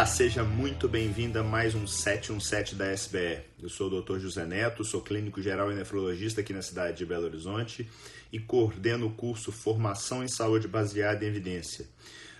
[0.00, 3.42] Olá, seja muito bem-vindo a mais um 717 da SBE.
[3.62, 4.18] Eu sou o Dr.
[4.18, 7.86] José Neto, sou clínico geral e nefrologista aqui na cidade de Belo Horizonte
[8.32, 11.86] e coordeno o curso Formação em Saúde Baseada em Evidência.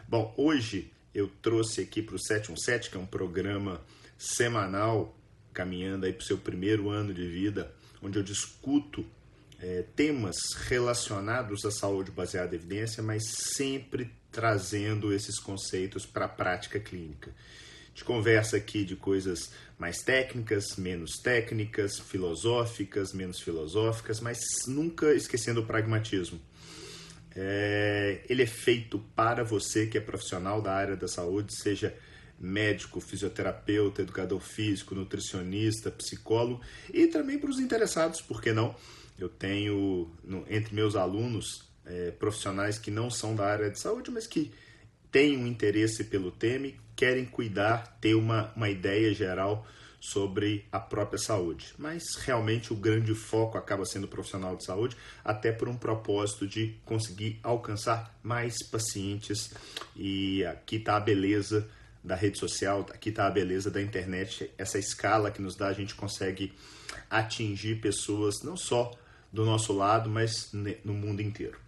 [0.08, 3.82] Bom, hoje eu trouxe aqui para o 717, que é um programa
[4.16, 5.14] semanal,
[5.52, 7.70] caminhando aí para o seu primeiro ano de vida,
[8.02, 9.04] onde eu discuto
[9.58, 10.36] é, temas
[10.66, 13.22] relacionados à saúde baseada em evidência, mas
[13.54, 17.30] sempre trazendo esses conceitos para a prática clínica.
[17.30, 25.12] A gente conversa aqui de coisas mais técnicas, menos técnicas, filosóficas, menos filosóficas, mas nunca
[25.14, 26.40] esquecendo o pragmatismo.
[27.34, 31.96] É, ele é feito para você que é profissional da área da saúde, seja
[32.38, 36.60] médico, fisioterapeuta, educador físico, nutricionista, psicólogo
[36.92, 38.74] e também para os interessados, por que não?
[39.18, 44.10] Eu tenho no, entre meus alunos é, profissionais que não são da área de saúde,
[44.10, 44.52] mas que
[45.10, 49.66] têm um interesse pelo tema e querem cuidar, ter uma, uma ideia geral
[50.00, 51.74] sobre a própria saúde.
[51.76, 56.46] Mas realmente o grande foco acaba sendo o profissional de saúde, até por um propósito
[56.46, 59.50] de conseguir alcançar mais pacientes.
[59.94, 61.68] E aqui está a beleza
[62.02, 65.72] da rede social, aqui está a beleza da internet, essa escala que nos dá, a
[65.74, 66.54] gente consegue
[67.10, 68.90] atingir pessoas não só
[69.30, 70.50] do nosso lado, mas
[70.82, 71.58] no mundo inteiro.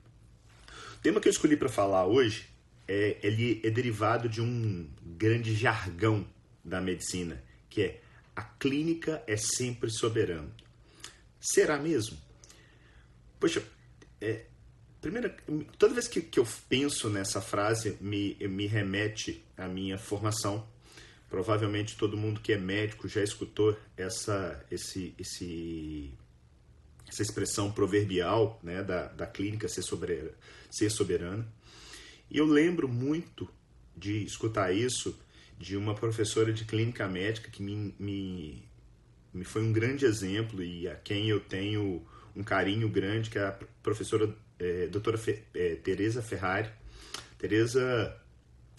[1.02, 2.46] Tema que eu escolhi para falar hoje
[2.86, 6.24] é, ele é derivado de um grande jargão
[6.64, 8.00] da medicina, que é
[8.36, 10.48] a clínica é sempre soberana.
[11.40, 12.16] Será mesmo?
[13.40, 13.64] Poxa,
[14.20, 14.44] é,
[15.00, 15.36] primeira,
[15.76, 20.64] toda vez que, que eu penso nessa frase, me, me remete à minha formação.
[21.28, 26.12] Provavelmente todo mundo que é médico já escutou essa, esse, esse
[27.12, 30.30] essa expressão proverbial né, da, da clínica ser soberana,
[30.70, 31.46] ser soberana.
[32.30, 33.46] E eu lembro muito
[33.94, 35.14] de escutar isso
[35.58, 38.64] de uma professora de clínica médica que me, me,
[39.32, 42.02] me foi um grande exemplo e a quem eu tenho
[42.34, 46.70] um carinho grande, que é a professora é, doutora Fe, é, Tereza Ferrari.
[47.38, 48.16] Tereza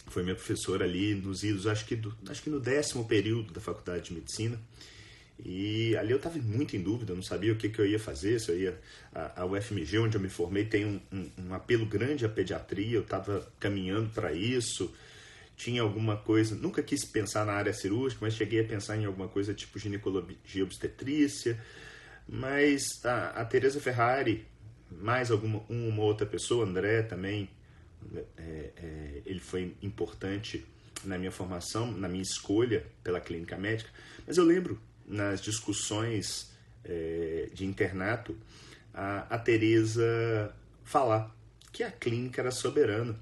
[0.07, 3.61] foi minha professora ali nos idos, acho que, do, acho que no décimo período da
[3.61, 4.59] faculdade de medicina.
[5.39, 8.39] E ali eu estava muito em dúvida, não sabia o que, que eu ia fazer,
[8.39, 8.79] se eu ia.
[9.13, 13.01] A, UFMG, onde eu me formei, tem um, um, um apelo grande à pediatria, eu
[13.01, 14.93] estava caminhando para isso,
[15.55, 16.55] tinha alguma coisa.
[16.55, 20.63] Nunca quis pensar na área cirúrgica, mas cheguei a pensar em alguma coisa tipo ginecologia
[20.63, 21.59] obstetrícia.
[22.27, 24.45] Mas a, a Teresa Ferrari,
[24.89, 27.49] mais alguma uma outra pessoa, André também,
[28.37, 30.65] é, é, ele foi importante
[31.03, 33.89] na minha formação, na minha escolha pela clínica médica.
[34.25, 36.51] Mas eu lembro nas discussões
[36.83, 38.37] é, de internato,
[38.93, 40.53] a, a Tereza
[40.83, 41.35] falar
[41.71, 43.19] que a clínica era soberana.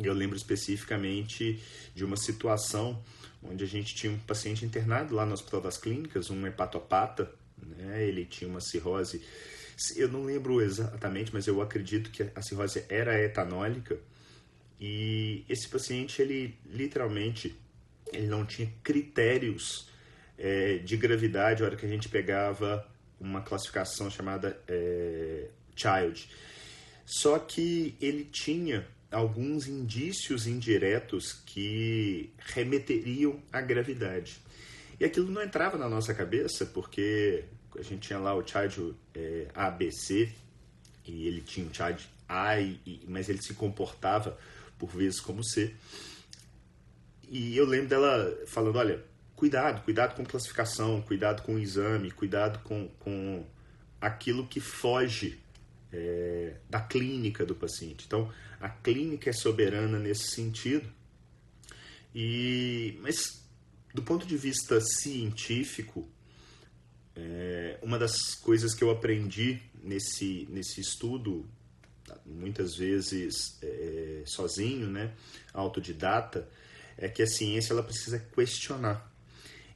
[0.00, 1.62] Eu lembro especificamente
[1.94, 3.02] de uma situação
[3.42, 7.30] onde a gente tinha um paciente internado lá no Hospital das Clínicas, um hepatopata,
[7.62, 8.04] né?
[8.04, 9.22] ele tinha uma cirrose,
[9.96, 13.98] eu não lembro exatamente, mas eu acredito que a cirrose era etanólica,
[14.80, 17.54] e esse paciente, ele literalmente,
[18.12, 19.88] ele não tinha critérios
[20.38, 22.86] é, de gravidade a hora que a gente pegava
[23.20, 26.28] uma classificação chamada é, Child.
[27.06, 34.40] Só que ele tinha alguns indícios indiretos que remeteriam à gravidade.
[34.98, 37.44] E aquilo não entrava na nossa cabeça porque
[37.78, 40.32] a gente tinha lá o Child é, ABC
[41.06, 44.38] e ele tinha o Child A, e, mas ele se comportava
[44.78, 45.74] por vezes como C.
[47.28, 49.02] E eu lembro dela falando: olha,
[49.44, 53.44] cuidado, cuidado com classificação, cuidado com o exame, cuidado com, com
[54.00, 55.38] aquilo que foge
[55.92, 58.06] é, da clínica do paciente.
[58.06, 60.90] Então, a clínica é soberana nesse sentido.
[62.14, 63.44] E, mas,
[63.92, 66.08] do ponto de vista científico,
[67.14, 71.46] é, uma das coisas que eu aprendi nesse, nesse estudo,
[72.24, 75.12] muitas vezes é, sozinho, né,
[75.52, 76.48] autodidata,
[76.96, 79.12] é que a ciência ela precisa questionar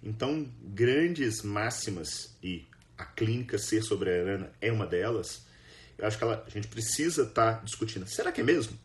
[0.03, 2.67] então, grandes máximas, e
[2.97, 5.47] a clínica ser soberana é uma delas,
[5.97, 8.07] eu acho que ela, a gente precisa estar tá discutindo.
[8.07, 8.79] Será que é mesmo?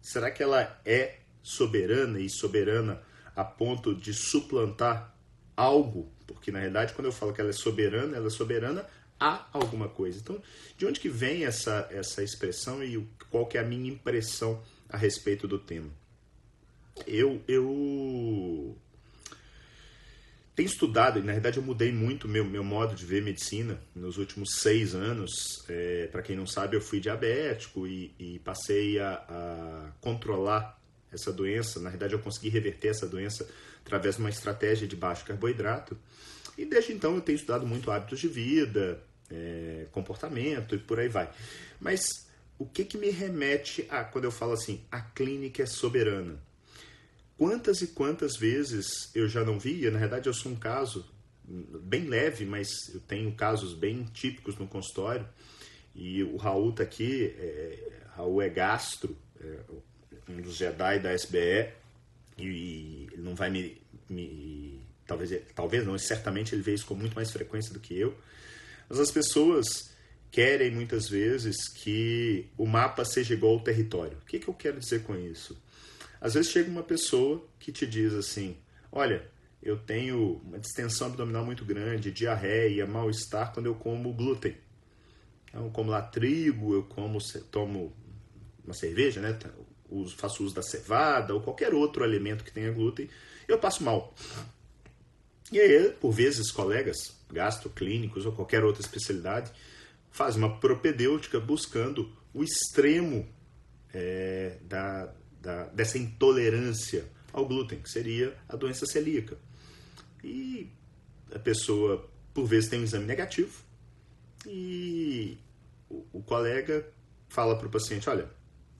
[0.00, 3.02] Será que ela é soberana e soberana
[3.34, 5.14] a ponto de suplantar
[5.54, 6.10] algo?
[6.26, 8.86] Porque, na realidade, quando eu falo que ela é soberana, ela é soberana
[9.20, 10.18] a alguma coisa.
[10.18, 10.40] Então,
[10.76, 14.96] de onde que vem essa, essa expressão e qual que é a minha impressão a
[14.96, 15.90] respeito do tema?
[17.06, 18.76] Eu, eu
[20.56, 24.16] tenho estudado, e na verdade eu mudei muito meu, meu modo de ver medicina nos
[24.16, 25.30] últimos seis anos.
[25.68, 30.80] É, Para quem não sabe, eu fui diabético e, e passei a, a, controlar
[31.12, 33.46] essa doença, na verdade eu consegui reverter essa doença
[33.84, 35.96] através de uma estratégia de baixo carboidrato.
[36.56, 39.00] E desde então eu tenho estudado muito hábitos de vida,
[39.30, 41.30] é, comportamento e por aí vai.
[41.78, 42.26] Mas
[42.58, 46.40] o que, que me remete a quando eu falo assim, a clínica é soberana?
[47.38, 51.04] Quantas e quantas vezes eu já não vi, na verdade eu sou um caso
[51.44, 55.28] bem leve, mas eu tenho casos bem típicos no consultório,
[55.94, 59.58] e o Raul está aqui, é, Raul é gastro, é,
[60.28, 61.72] um dos Jedi da SBE,
[62.38, 67.14] e, ele não vai me, me talvez, talvez não, certamente ele vê isso com muito
[67.14, 68.16] mais frequência do que eu,
[68.88, 69.94] mas as pessoas
[70.30, 74.18] querem muitas vezes que o mapa seja igual ao território.
[74.18, 75.56] O que, que eu quero dizer com isso?
[76.26, 78.56] Às vezes chega uma pessoa que te diz assim:
[78.90, 79.30] Olha,
[79.62, 84.56] eu tenho uma distensão abdominal muito grande, diarreia, mal-estar quando eu como glúten.
[85.48, 87.18] Então, eu como lá trigo, eu como,
[87.48, 87.92] tomo
[88.64, 89.38] uma cerveja, né?
[89.88, 93.08] Uso, faço uso da cevada ou qualquer outro alimento que tenha glúten,
[93.46, 94.12] eu passo mal.
[95.52, 96.96] E aí, por vezes, colegas
[97.30, 99.52] gastroclínicos ou qualquer outra especialidade
[100.10, 103.28] fazem uma propedêutica buscando o extremo
[103.94, 105.14] é, da,
[105.46, 109.38] da, dessa intolerância ao glúten, que seria a doença celíaca.
[110.24, 110.68] E
[111.32, 113.64] a pessoa, por vezes, tem um exame negativo
[114.44, 115.38] e
[115.88, 116.84] o, o colega
[117.28, 118.28] fala para o paciente: olha,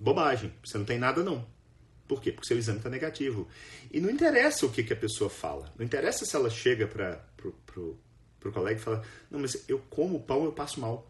[0.00, 1.46] bobagem, você não tem nada não.
[2.08, 2.32] Por quê?
[2.32, 3.48] Porque seu exame está negativo.
[3.92, 5.72] E não interessa o que, que a pessoa fala.
[5.78, 7.20] Não interessa se ela chega para
[7.78, 11.08] o colega e fala: Não, mas eu como pão, eu passo mal.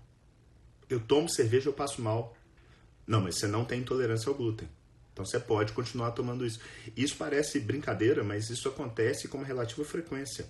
[0.88, 2.37] Eu tomo cerveja, eu passo mal.
[3.06, 4.69] Não, mas você não tem intolerância ao glúten.
[5.16, 6.60] Então você pode continuar tomando isso.
[6.94, 10.44] Isso parece brincadeira, mas isso acontece com uma relativa frequência.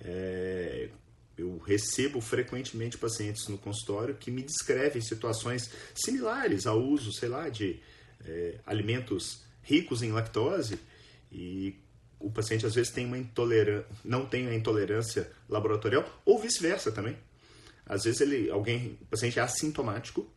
[0.00, 0.88] É,
[1.38, 7.48] eu recebo frequentemente pacientes no consultório que me descrevem situações similares ao uso, sei lá,
[7.48, 7.78] de
[8.26, 10.76] é, alimentos ricos em lactose
[11.30, 11.76] e
[12.18, 17.16] o paciente às vezes tem uma intolerância, não tem a intolerância laboratorial ou vice-versa também.
[17.86, 20.28] Às vezes ele, alguém, o paciente é assintomático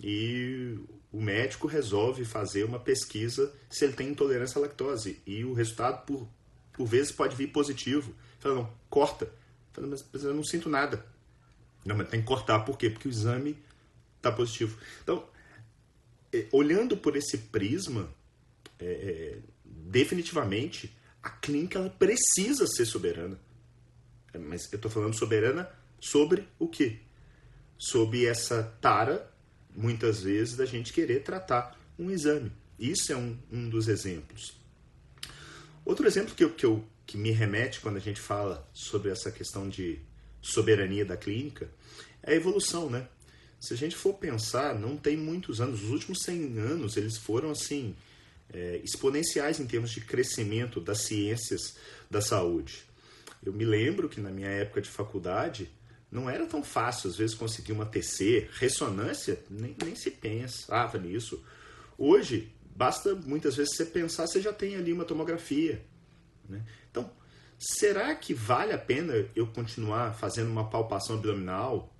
[0.00, 0.78] e
[1.12, 6.04] o médico resolve fazer uma pesquisa se ele tem intolerância à lactose e o resultado
[6.04, 6.28] por,
[6.72, 8.14] por vezes pode vir positivo.
[8.38, 9.30] Fala, não, corta.
[9.72, 11.04] Fala, mas eu não sinto nada.
[11.84, 12.60] Não, mas tem que cortar.
[12.60, 12.90] Por quê?
[12.90, 13.56] Porque o exame
[14.16, 14.78] está positivo.
[15.02, 15.26] Então,
[16.32, 18.10] é, olhando por esse prisma,
[18.78, 23.38] é, é, definitivamente a clínica ela precisa ser soberana.
[24.32, 26.98] É, mas eu estou falando soberana sobre o quê?
[27.78, 29.32] Sobre essa tara,
[29.76, 32.52] muitas vezes, da gente querer tratar um exame.
[32.78, 34.58] Isso é um, um dos exemplos.
[35.84, 39.30] Outro exemplo que, eu, que, eu, que me remete quando a gente fala sobre essa
[39.30, 39.98] questão de
[40.40, 41.68] soberania da clínica
[42.22, 43.08] é a evolução, né?
[43.60, 47.50] Se a gente for pensar, não tem muitos anos, os últimos 100 anos eles foram
[47.50, 47.96] assim
[48.52, 51.76] é, exponenciais em termos de crescimento das ciências
[52.10, 52.84] da saúde.
[53.44, 55.70] Eu me lembro que na minha época de faculdade
[56.10, 61.44] não era tão fácil, às vezes, conseguir uma TC, ressonância, nem, nem se pensava nisso.
[61.98, 65.84] Hoje, basta muitas vezes você pensar, você já tem ali uma tomografia.
[66.48, 66.64] Né?
[66.90, 67.10] Então,
[67.58, 71.94] será que vale a pena eu continuar fazendo uma palpação abdominal?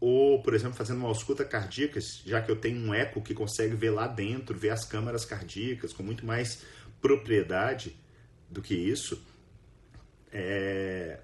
[0.00, 3.74] Ou, por exemplo, fazendo uma ausculta cardíaca, já que eu tenho um eco que consegue
[3.74, 6.62] ver lá dentro, ver as câmaras cardíacas com muito mais
[7.00, 7.96] propriedade
[8.48, 9.20] do que isso?
[10.32, 11.20] É,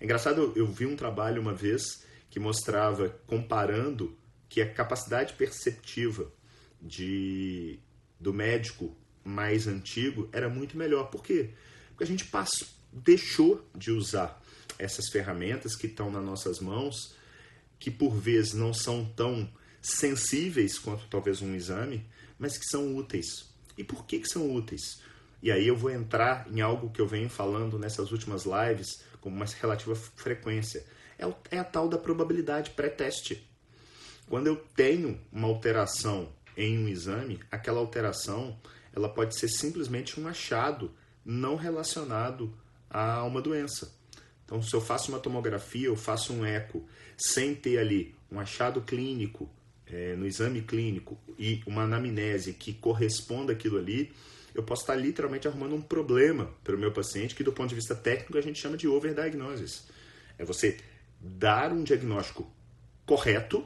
[0.00, 1.82] é engraçado, eu vi um trabalho uma vez
[2.30, 4.16] que mostrava, comparando,
[4.48, 6.32] que a capacidade perceptiva
[6.80, 7.78] de,
[8.18, 11.04] do médico mais antigo era muito melhor.
[11.10, 11.50] Por quê?
[11.90, 14.42] Porque a gente passou, deixou de usar
[14.78, 17.14] essas ferramentas que estão nas nossas mãos,
[17.78, 19.50] que por vezes não são tão
[19.82, 22.06] sensíveis quanto talvez um exame,
[22.38, 23.26] mas que são úteis.
[23.76, 25.00] E por que, que são úteis?
[25.42, 29.28] E aí eu vou entrar em algo que eu venho falando nessas últimas lives com
[29.28, 30.84] uma relativa frequência.
[31.18, 33.46] É, é a tal da probabilidade pré-teste.
[34.28, 38.58] Quando eu tenho uma alteração em um exame, aquela alteração
[38.94, 40.92] ela pode ser simplesmente um achado
[41.24, 42.52] não relacionado
[42.90, 43.92] a uma doença.
[44.44, 48.80] Então, se eu faço uma tomografia, eu faço um eco, sem ter ali um achado
[48.80, 49.48] clínico
[49.86, 54.12] é, no exame clínico e uma anamnese que corresponda àquilo ali,
[54.58, 57.76] eu posso estar literalmente arrumando um problema para o meu paciente que, do ponto de
[57.76, 59.84] vista técnico, a gente chama de overdiagnosis.
[60.36, 60.78] É você
[61.20, 62.44] dar um diagnóstico
[63.06, 63.64] correto,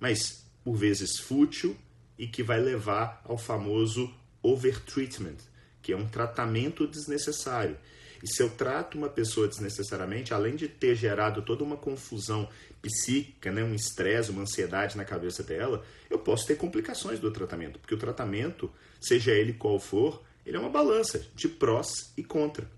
[0.00, 1.76] mas por vezes fútil
[2.18, 5.36] e que vai levar ao famoso overtreatment,
[5.80, 7.78] que é um tratamento desnecessário.
[8.20, 12.48] E se eu trato uma pessoa desnecessariamente, além de ter gerado toda uma confusão
[12.82, 17.78] psíquica, né, um estresse, uma ansiedade na cabeça dela, eu posso ter complicações do tratamento,
[17.78, 18.68] porque o tratamento,
[19.00, 22.70] seja ele qual for, ele é uma balança de prós e contra.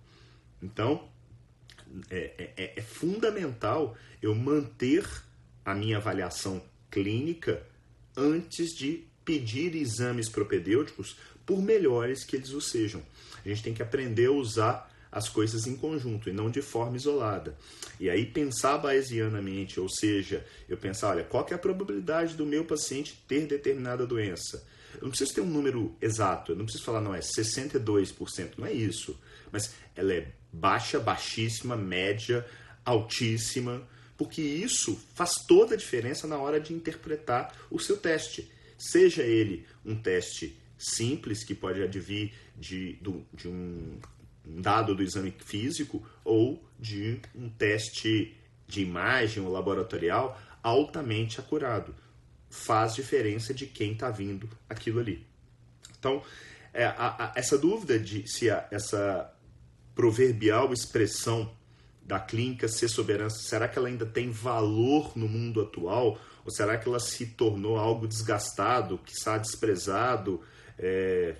[0.62, 1.08] Então,
[2.10, 5.04] é, é, é, é fundamental eu manter
[5.64, 7.64] a minha avaliação clínica
[8.16, 13.02] antes de pedir exames propedêuticos, por melhores que eles o sejam.
[13.44, 16.96] A gente tem que aprender a usar as coisas em conjunto e não de forma
[16.96, 17.56] isolada.
[17.98, 22.64] E aí pensar bayesianamente, ou seja, eu pensar, olha, qual é a probabilidade do meu
[22.64, 24.64] paciente ter determinada doença?
[24.94, 28.66] Eu não preciso ter um número exato, eu não preciso falar, não, é 62%, não
[28.66, 29.18] é isso.
[29.52, 32.47] Mas ela é baixa, baixíssima, média,
[32.85, 33.82] altíssima,
[34.16, 38.50] porque isso faz toda a diferença na hora de interpretar o seu teste.
[38.78, 42.99] Seja ele um teste simples, que pode advir de,
[43.32, 43.99] de um
[44.44, 51.94] dado do exame físico, ou de um teste de imagem ou laboratorial altamente acurado.
[52.50, 55.25] Faz diferença de quem está vindo aquilo ali.
[55.99, 56.23] Então,
[56.75, 59.33] é, a, a, essa dúvida de se a, essa
[59.95, 61.54] proverbial expressão
[62.02, 66.19] da clínica ser soberana, será que ela ainda tem valor no mundo atual?
[66.45, 70.40] Ou será que ela se tornou algo desgastado, que está desprezado,
[70.78, 71.37] é,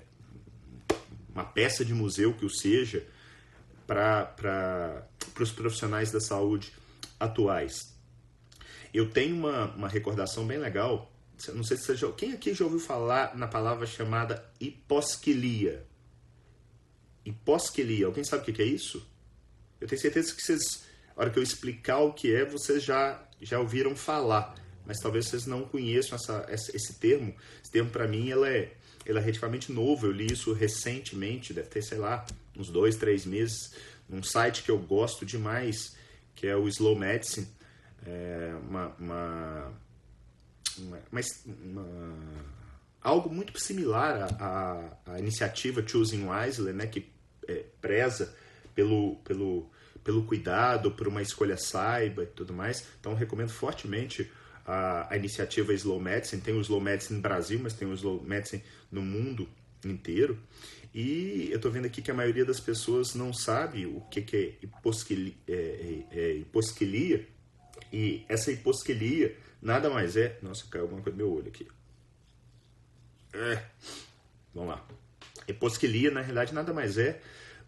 [1.33, 3.05] uma peça de museu que o seja,
[3.85, 5.05] para
[5.39, 6.71] os profissionais da saúde
[7.19, 7.90] atuais?
[8.93, 11.11] Eu tenho uma, uma recordação bem legal.
[11.53, 15.85] Não sei se você já, quem aqui já ouviu falar na palavra chamada hiposquilia?
[17.25, 19.05] Hiposquilia, alguém sabe o que é isso?
[19.79, 20.83] Eu tenho certeza que vocês,
[21.15, 24.55] na hora que eu explicar o que é, vocês já, já ouviram falar,
[24.85, 27.33] mas talvez vocês não conheçam essa, esse termo.
[27.63, 28.71] Esse termo, para mim, é,
[29.05, 30.05] é relativamente novo.
[30.07, 33.73] Eu li isso recentemente, deve ter, sei lá, uns dois, três meses,
[34.07, 35.95] num site que eu gosto demais,
[36.35, 37.47] que é o Slow Medicine.
[38.05, 39.73] É uma, uma,
[40.77, 40.99] uma,
[41.47, 42.17] uma
[43.01, 47.09] algo muito similar à, à, iniciativa Choosing Wisely, né, que
[47.47, 48.33] é, preza
[48.75, 49.69] pelo, pelo,
[50.03, 52.85] pelo cuidado, por uma escolha saiba e tudo mais.
[52.99, 54.31] Então, recomendo fortemente
[54.65, 56.41] a, a iniciativa Slow Medicine.
[56.41, 59.47] Tem o Slow Medicine no Brasil, mas tem o Slow Medicine no mundo
[59.85, 60.39] inteiro.
[60.93, 64.35] E eu estou vendo aqui que a maioria das pessoas não sabe o que, que
[64.35, 67.27] é, hiposquilia, é, é, é hiposquilia.
[67.91, 70.37] E essa hiposquilia nada mais é.
[70.41, 71.67] Nossa, caiu alguma coisa no meu olho aqui.
[73.33, 73.63] É.
[74.53, 74.85] Vamos lá.
[75.47, 77.21] Hiposquilia, na realidade, nada mais é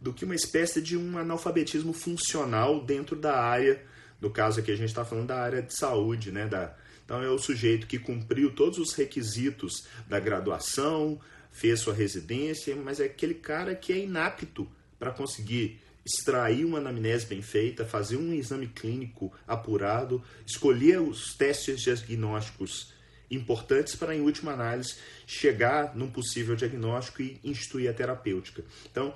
[0.03, 3.81] do que uma espécie de um analfabetismo funcional dentro da área,
[4.19, 6.45] no caso aqui a gente está falando da área de saúde, né?
[6.45, 6.75] Da,
[7.05, 11.21] então é o sujeito que cumpriu todos os requisitos da graduação,
[11.53, 17.25] fez sua residência, mas é aquele cara que é inapto para conseguir extrair uma anamnese
[17.25, 22.93] bem feita, fazer um exame clínico apurado, escolher os testes diagnósticos
[23.31, 24.95] importantes para, em última análise,
[25.25, 28.63] chegar num possível diagnóstico e instituir a terapêutica.
[28.91, 29.13] Então,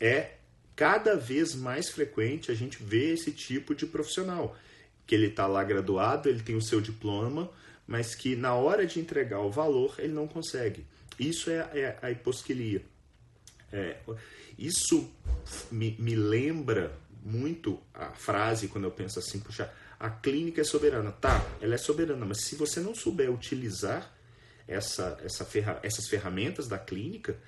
[0.00, 0.32] é
[0.74, 4.56] cada vez mais frequente a gente ver esse tipo de profissional,
[5.06, 7.50] que ele está lá graduado, ele tem o seu diploma,
[7.86, 10.86] mas que na hora de entregar o valor ele não consegue.
[11.18, 12.82] Isso é, é a hiposquilia.
[13.72, 13.98] É,
[14.60, 15.10] isso
[15.72, 21.10] me, me lembra muito a frase quando eu penso assim, puxa, a clínica é soberana.
[21.10, 24.14] Tá, ela é soberana, mas se você não souber utilizar
[24.68, 27.38] essa, essa ferra, essas ferramentas da clínica,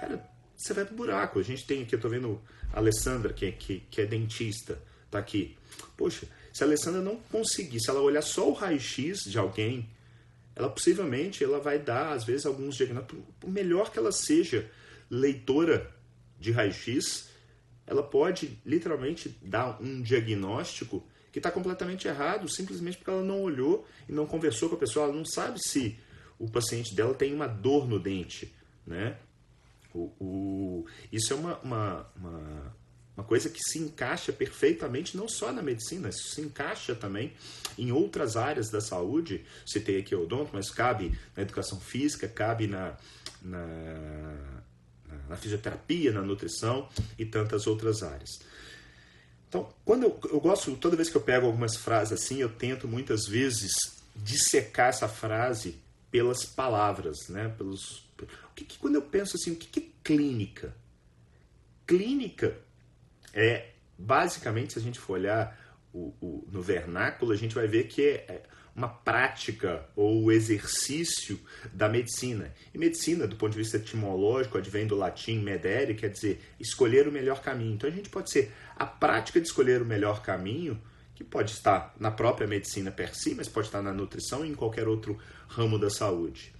[0.00, 0.24] cara,
[0.56, 1.40] você vai pro buraco.
[1.40, 2.40] A gente tem aqui, eu tô vendo
[2.72, 4.78] a Alessandra, que é, que, que é dentista,
[5.10, 5.56] tá aqui.
[5.96, 9.90] Poxa, se a Alessandra não conseguir, se ela olhar só o raio-x de alguém,
[10.54, 13.24] ela possivelmente ela vai dar, às vezes, alguns diagnósticos.
[13.40, 14.70] Por melhor que ela seja
[15.10, 15.92] leitora
[16.44, 17.28] de raio-x,
[17.86, 23.86] ela pode literalmente dar um diagnóstico que está completamente errado, simplesmente porque ela não olhou
[24.08, 25.98] e não conversou com a pessoa, ela não sabe se
[26.38, 28.54] o paciente dela tem uma dor no dente,
[28.86, 29.16] né?
[29.92, 32.76] O, o, isso é uma, uma, uma,
[33.16, 37.32] uma, coisa que se encaixa perfeitamente não só na medicina, isso se encaixa também
[37.78, 39.44] em outras áreas da saúde.
[39.64, 42.96] Citei aqui o odonto, mas cabe na educação física, cabe na,
[43.40, 44.62] na,
[45.28, 46.88] na fisioterapia, na nutrição
[47.18, 48.30] e tantas outras áreas.
[49.48, 52.88] Então, quando eu, eu gosto, toda vez que eu pego algumas frases assim, eu tento
[52.88, 53.72] muitas vezes
[54.16, 55.76] dissecar essa frase
[56.10, 57.48] pelas palavras, né?
[57.56, 60.74] Pelos, o que, que quando eu penso assim, o que, que é clínica?
[61.86, 62.56] Clínica
[63.32, 65.58] é basicamente, se a gente for olhar
[65.92, 68.42] o, o, no vernáculo, a gente vai ver que é, é
[68.74, 71.38] uma prática ou exercício
[71.72, 72.52] da medicina.
[72.72, 77.12] E medicina, do ponto de vista etimológico, advém do latim medere, quer dizer escolher o
[77.12, 77.74] melhor caminho.
[77.74, 80.80] Então a gente pode ser a prática de escolher o melhor caminho,
[81.14, 84.54] que pode estar na própria medicina per si, mas pode estar na nutrição e em
[84.54, 85.16] qualquer outro
[85.46, 86.52] ramo da saúde.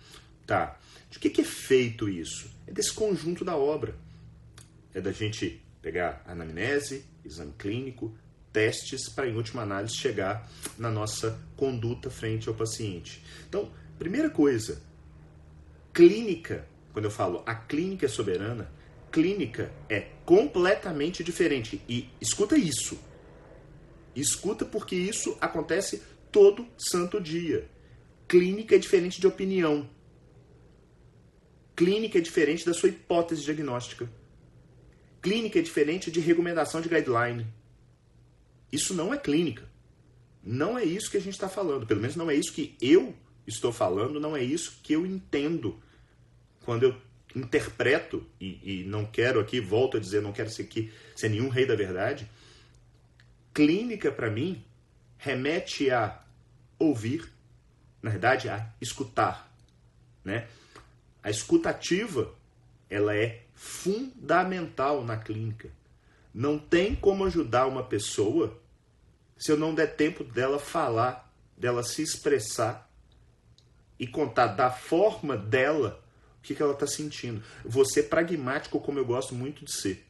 [0.46, 0.78] Tá.
[1.10, 2.48] De que, que é feito isso?
[2.66, 3.96] É desse conjunto da obra.
[4.92, 8.16] É da gente pegar anamnese, exame clínico,
[8.54, 13.22] testes para, em última análise, chegar na nossa conduta frente ao paciente.
[13.48, 14.80] Então, primeira coisa,
[15.92, 18.70] clínica, quando eu falo a clínica é soberana,
[19.10, 21.82] clínica é completamente diferente.
[21.88, 22.96] E escuta isso.
[24.14, 27.68] Escuta porque isso acontece todo santo dia.
[28.28, 29.90] Clínica é diferente de opinião.
[31.74, 34.08] Clínica é diferente da sua hipótese diagnóstica.
[35.20, 37.46] Clínica é diferente de recomendação de guideline.
[38.74, 39.68] Isso não é clínica.
[40.42, 41.86] Não é isso que a gente está falando.
[41.86, 43.14] Pelo menos não é isso que eu
[43.46, 45.80] estou falando, não é isso que eu entendo
[46.64, 46.96] quando eu
[47.36, 51.48] interpreto, e, e não quero aqui, volto a dizer, não quero ser aqui ser nenhum
[51.48, 52.28] rei da verdade.
[53.52, 54.64] Clínica, para mim,
[55.18, 56.20] remete a
[56.78, 57.30] ouvir,
[58.02, 59.52] na verdade, a escutar.
[60.24, 60.48] Né?
[61.22, 62.34] A escutativa
[62.90, 65.70] ela é fundamental na clínica.
[66.32, 68.60] Não tem como ajudar uma pessoa
[69.36, 72.90] se eu não der tempo dela falar, dela se expressar
[73.98, 76.02] e contar da forma dela
[76.38, 77.42] o que, que ela está sentindo.
[77.64, 80.04] Vou ser pragmático como eu gosto muito de ser.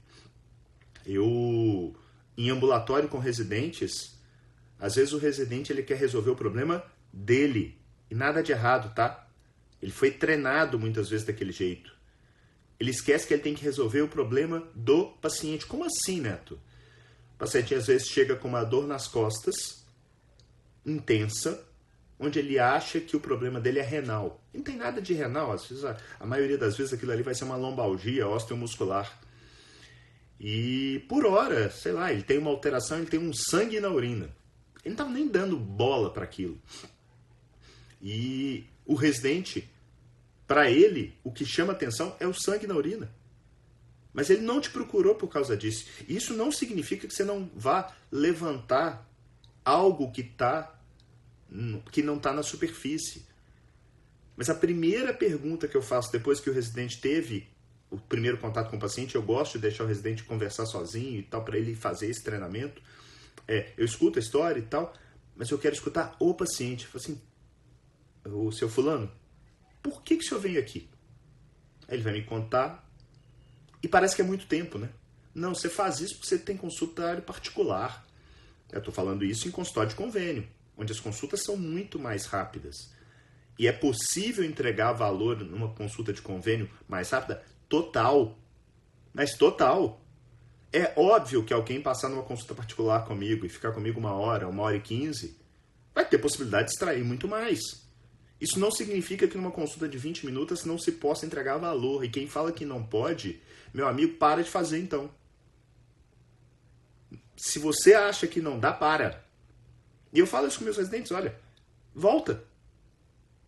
[1.07, 1.95] Eu,
[2.37, 4.19] em ambulatório com residentes,
[4.79, 7.79] às vezes o residente ele quer resolver o problema dele.
[8.11, 9.29] E nada de errado, tá?
[9.81, 11.95] Ele foi treinado muitas vezes daquele jeito.
[12.81, 15.67] Ele esquece que ele tem que resolver o problema do paciente.
[15.67, 16.59] Como assim, Neto?
[17.35, 19.85] O paciente às vezes chega com uma dor nas costas,
[20.85, 21.67] intensa,
[22.19, 24.43] onde ele acha que o problema dele é renal.
[24.53, 27.35] Não tem nada de renal, às vezes, a, a maioria das vezes aquilo ali vai
[27.35, 29.21] ser uma lombalgia osteomuscular.
[30.39, 34.27] E por hora, sei lá, ele tem uma alteração, ele tem um sangue na urina.
[34.85, 36.61] Ele não estava nem dando bola para aquilo.
[38.01, 39.69] E o residente,
[40.47, 43.11] para ele, o que chama atenção é o sangue na urina.
[44.15, 45.87] Mas ele não te procurou por causa disso.
[46.09, 49.07] Isso não significa que você não vá levantar
[49.65, 50.71] algo que tá
[51.93, 53.27] que não está na superfície.
[54.37, 57.49] Mas a primeira pergunta que eu faço depois que o residente teve
[57.91, 61.23] o primeiro contato com o paciente, eu gosto de deixar o residente conversar sozinho e
[61.23, 62.83] tal para ele fazer esse treinamento.
[63.47, 64.93] É, eu escuto a história e tal,
[65.37, 66.89] mas eu quero escutar o paciente.
[66.93, 67.21] Eu assim,
[68.25, 69.11] o seu fulano,
[69.83, 70.89] por que, que o senhor veio aqui?
[71.87, 72.85] Aí ele vai me contar
[73.85, 74.89] e parece que é muito tempo, né?
[75.35, 78.03] Não, você faz isso porque você tem consulta particular.
[78.73, 82.91] Eu estou falando isso em consultório de convênio, onde as consultas são muito mais rápidas.
[83.59, 87.45] E é possível entregar valor numa consulta de convênio mais rápida?
[87.69, 88.39] Total.
[89.13, 90.01] Mas total.
[90.73, 94.63] É óbvio que alguém passar numa consulta particular comigo e ficar comigo uma hora, uma
[94.63, 95.37] hora e quinze,
[95.95, 97.61] vai ter possibilidade de extrair muito mais.
[98.45, 102.05] Isso não significa que numa consulta de 20 minutos não se possa entregar valor.
[102.05, 103.41] E quem fala que não pode,
[103.73, 105.11] meu amigo, para de fazer então.
[107.35, 109.25] Se você acha que não dá, para.
[110.13, 111.41] E eu falo isso com meus residentes: olha,
[111.95, 112.45] volta.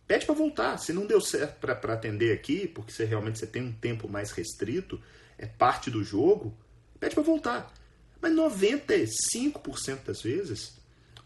[0.07, 0.79] Pede para voltar.
[0.79, 4.31] Se não deu certo para atender aqui, porque você realmente você tem um tempo mais
[4.31, 4.99] restrito,
[5.37, 6.57] é parte do jogo,
[6.99, 7.71] pede para voltar.
[8.19, 10.73] Mas 95% das vezes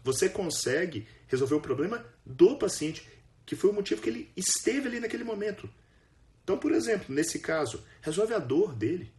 [0.04, 3.08] você consegue resolver o problema do paciente
[3.52, 5.68] que foi o motivo que ele esteve ali naquele momento.
[6.42, 9.12] Então, por exemplo, nesse caso, resolve a dor dele.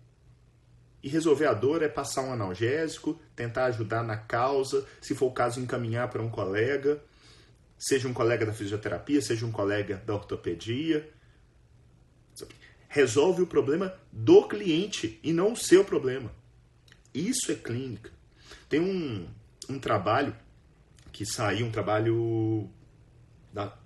[1.03, 5.31] E resolver a dor é passar um analgésico, tentar ajudar na causa, se for o
[5.31, 6.99] caso, encaminhar para um colega,
[7.77, 11.07] seja um colega da fisioterapia, seja um colega da ortopedia.
[12.89, 16.33] Resolve o problema do cliente e não o seu problema.
[17.13, 18.09] Isso é clínica.
[18.67, 19.29] Tem um,
[19.69, 20.35] um trabalho
[21.11, 22.67] que saiu, um trabalho
[23.53, 23.82] da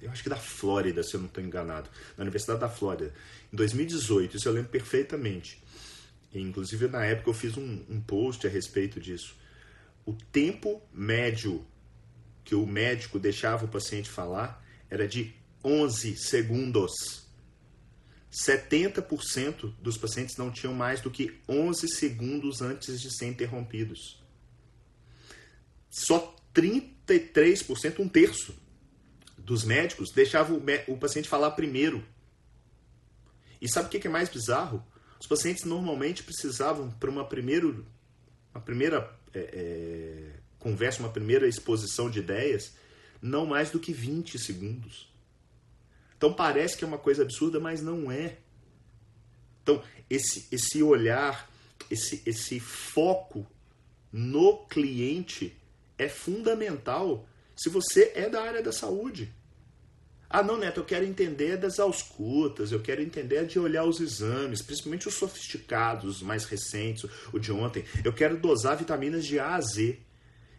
[0.00, 3.12] eu acho que da Flórida, se eu não estou enganado, na Universidade da Flórida,
[3.52, 5.62] em 2018, isso eu lembro perfeitamente.
[6.32, 9.34] E, inclusive, na época, eu fiz um, um post a respeito disso.
[10.04, 11.66] O tempo médio
[12.44, 17.26] que o médico deixava o paciente falar era de 11 segundos.
[18.30, 24.22] 70% dos pacientes não tinham mais do que 11 segundos antes de ser interrompidos.
[25.90, 28.54] Só 33%, um terço,
[29.46, 32.04] dos médicos deixava o, o paciente falar primeiro.
[33.62, 34.84] E sabe o que é mais bizarro?
[35.20, 37.86] Os pacientes normalmente precisavam, para uma, primeiro,
[38.52, 42.74] uma primeira é, é, conversa, uma primeira exposição de ideias,
[43.22, 45.08] não mais do que 20 segundos.
[46.18, 48.38] Então parece que é uma coisa absurda, mas não é.
[49.62, 51.48] Então, esse, esse olhar,
[51.88, 53.46] esse, esse foco
[54.12, 55.56] no cliente
[55.96, 59.32] é fundamental se você é da área da saúde.
[60.28, 64.60] Ah, não, Neto, eu quero entender das auscultas, eu quero entender de olhar os exames,
[64.60, 67.84] principalmente os sofisticados, os mais recentes, o de ontem.
[68.04, 69.98] Eu quero dosar vitaminas de A a Z.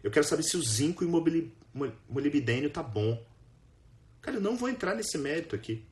[0.02, 3.22] Eu quero saber se o zinco e molibdênio tá bom.
[4.22, 5.84] Cara, eu não vou entrar nesse mérito aqui.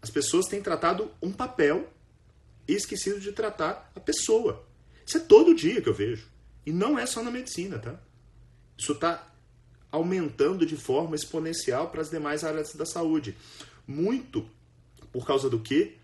[0.00, 1.90] As pessoas têm tratado um papel
[2.68, 4.66] e esquecido de tratar a pessoa.
[5.06, 6.26] Isso é todo dia que eu vejo.
[6.64, 7.98] E não é só na medicina, tá?
[8.76, 9.33] Isso está
[9.94, 13.36] aumentando de forma exponencial para as demais áreas da saúde.
[13.86, 14.44] Muito
[15.12, 15.96] por causa do que?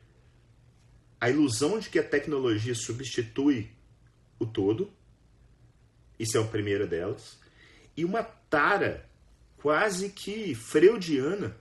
[1.20, 3.68] A ilusão de que a tecnologia substitui
[4.38, 4.92] o todo.
[6.20, 7.36] Isso é a primeira delas.
[7.96, 9.10] E uma tara
[9.56, 11.56] quase que freudiana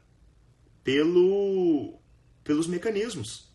[0.84, 2.00] pelo,
[2.44, 3.50] pelos mecanismos.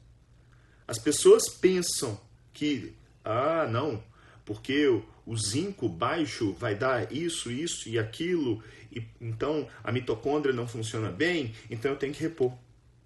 [0.84, 2.20] As pessoas pensam
[2.52, 4.02] que, ah, não,
[4.44, 10.68] porque o, zinco baixo vai dar isso, isso e aquilo, e então a mitocôndria não
[10.68, 12.52] funciona bem, então eu tenho que repor.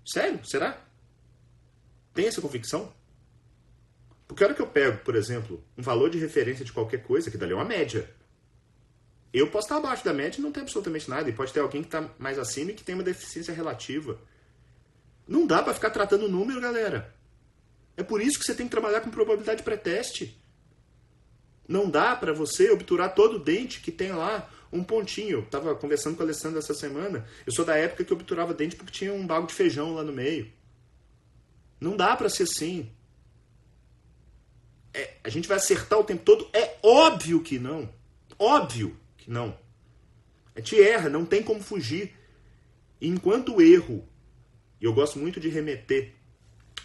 [0.05, 0.40] Sério?
[0.44, 0.83] Será?
[2.12, 2.92] Tem essa convicção?
[4.27, 7.31] Porque a hora que eu pego, por exemplo, um valor de referência de qualquer coisa,
[7.31, 8.11] que dali é uma média.
[9.33, 11.29] Eu posso estar abaixo da média e não tem absolutamente nada.
[11.29, 14.18] E pode ter alguém que está mais acima e que tem uma deficiência relativa.
[15.27, 17.14] Não dá para ficar tratando número, galera.
[17.96, 20.40] É por isso que você tem que trabalhar com probabilidade pré-teste.
[21.68, 25.46] Não dá para você obturar todo o dente que tem lá um pontinho.
[25.50, 27.26] Tava conversando com a Alessandra essa semana.
[27.46, 30.12] Eu sou da época que obturava dente porque tinha um bago de feijão lá no
[30.12, 30.50] meio.
[31.78, 32.90] Não dá para ser assim.
[34.94, 36.48] É, a gente vai acertar o tempo todo?
[36.54, 37.92] É óbvio que não.
[38.38, 39.57] Óbvio que não.
[40.57, 42.16] A gente erra, não tem como fugir.
[43.00, 44.09] E enquanto o erro,
[44.81, 46.14] e eu gosto muito de remeter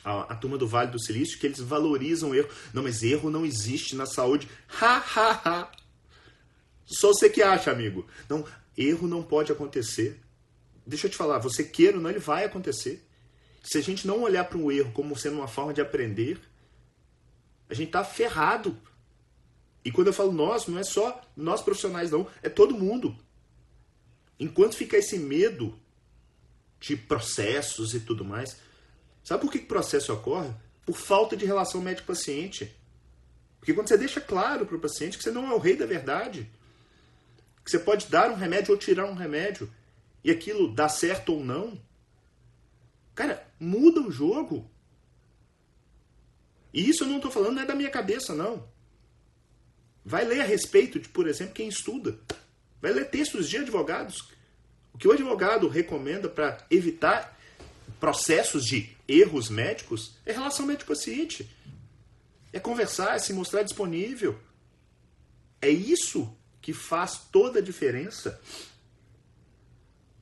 [0.03, 2.49] a, a, turma do Vale do Silício, que eles valorizam o erro.
[2.73, 4.47] Não, mas erro não existe na saúde.
[4.81, 5.71] Ha, ha, ha.
[6.85, 8.05] Só você que acha, amigo.
[8.29, 8.45] Não,
[8.77, 10.19] erro não pode acontecer.
[10.85, 13.07] Deixa eu te falar, você queira ou não, ele vai acontecer.
[13.63, 16.39] Se a gente não olhar para o erro como sendo uma forma de aprender,
[17.69, 18.77] a gente tá ferrado.
[19.85, 22.27] E quando eu falo nós, não é só nós profissionais, não.
[22.41, 23.17] É todo mundo.
[24.37, 25.79] Enquanto fica esse medo
[26.79, 28.57] de processos e tudo mais,
[29.23, 30.51] Sabe por que o processo ocorre?
[30.85, 32.75] Por falta de relação médico-paciente.
[33.59, 35.85] Porque quando você deixa claro para o paciente que você não é o rei da
[35.85, 36.51] verdade,
[37.63, 39.71] que você pode dar um remédio ou tirar um remédio,
[40.23, 41.81] e aquilo dá certo ou não,
[43.15, 44.69] cara, muda o jogo.
[46.73, 48.67] E isso eu não estou falando, não é da minha cabeça, não.
[50.03, 52.19] Vai ler a respeito de, por exemplo, quem estuda.
[52.81, 54.17] Vai ler textos de advogados.
[54.93, 57.39] O que o advogado recomenda para evitar
[57.99, 61.49] processos de erros médicos é relação médico-paciente.
[62.51, 64.39] É conversar, é se mostrar disponível.
[65.61, 68.39] É isso que faz toda a diferença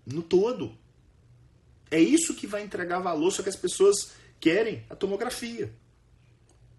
[0.05, 0.77] no todo.
[1.89, 5.71] É isso que vai entregar valor, só que as pessoas querem a tomografia,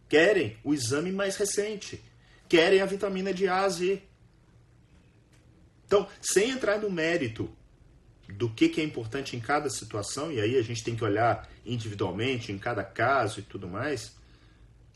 [0.09, 2.03] querem o exame mais recente,
[2.49, 4.03] querem a vitamina de A a Z.
[5.87, 7.55] Então, sem entrar no mérito
[8.33, 11.49] do que, que é importante em cada situação, e aí a gente tem que olhar
[11.64, 14.16] individualmente, em cada caso e tudo mais,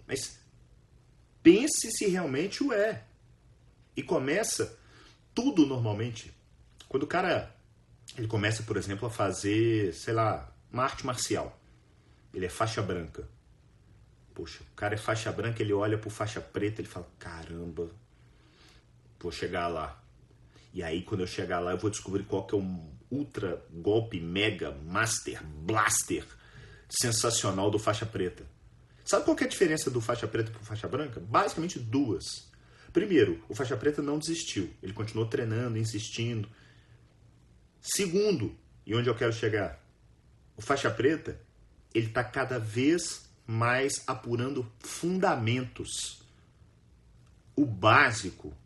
[0.06, 0.38] mas
[1.42, 3.04] pense se realmente o é.
[3.96, 4.78] E começa
[5.34, 6.34] tudo normalmente.
[6.88, 7.56] Quando o cara
[8.16, 11.58] ele começa, por exemplo, a fazer, sei lá, uma arte marcial.
[12.32, 13.28] Ele é faixa branca.
[14.34, 17.90] Poxa, o cara é faixa branca, ele olha pro faixa preta, ele fala: "Caramba,
[19.18, 20.02] vou chegar lá".
[20.74, 24.20] E aí quando eu chegar lá, eu vou descobrir qual que é o ultra golpe
[24.20, 26.24] mega master blaster
[26.88, 28.44] sensacional do faixa preta.
[29.04, 31.20] Sabe qual é a diferença do faixa preta para faixa branca?
[31.20, 32.50] Basicamente duas.
[32.92, 34.70] Primeiro, o faixa preta não desistiu.
[34.82, 36.48] Ele continuou treinando, insistindo.
[37.80, 39.80] Segundo, e onde eu quero chegar?
[40.56, 41.40] O faixa preta,
[41.94, 46.22] ele está cada vez mais apurando fundamentos.
[47.54, 48.56] O básico.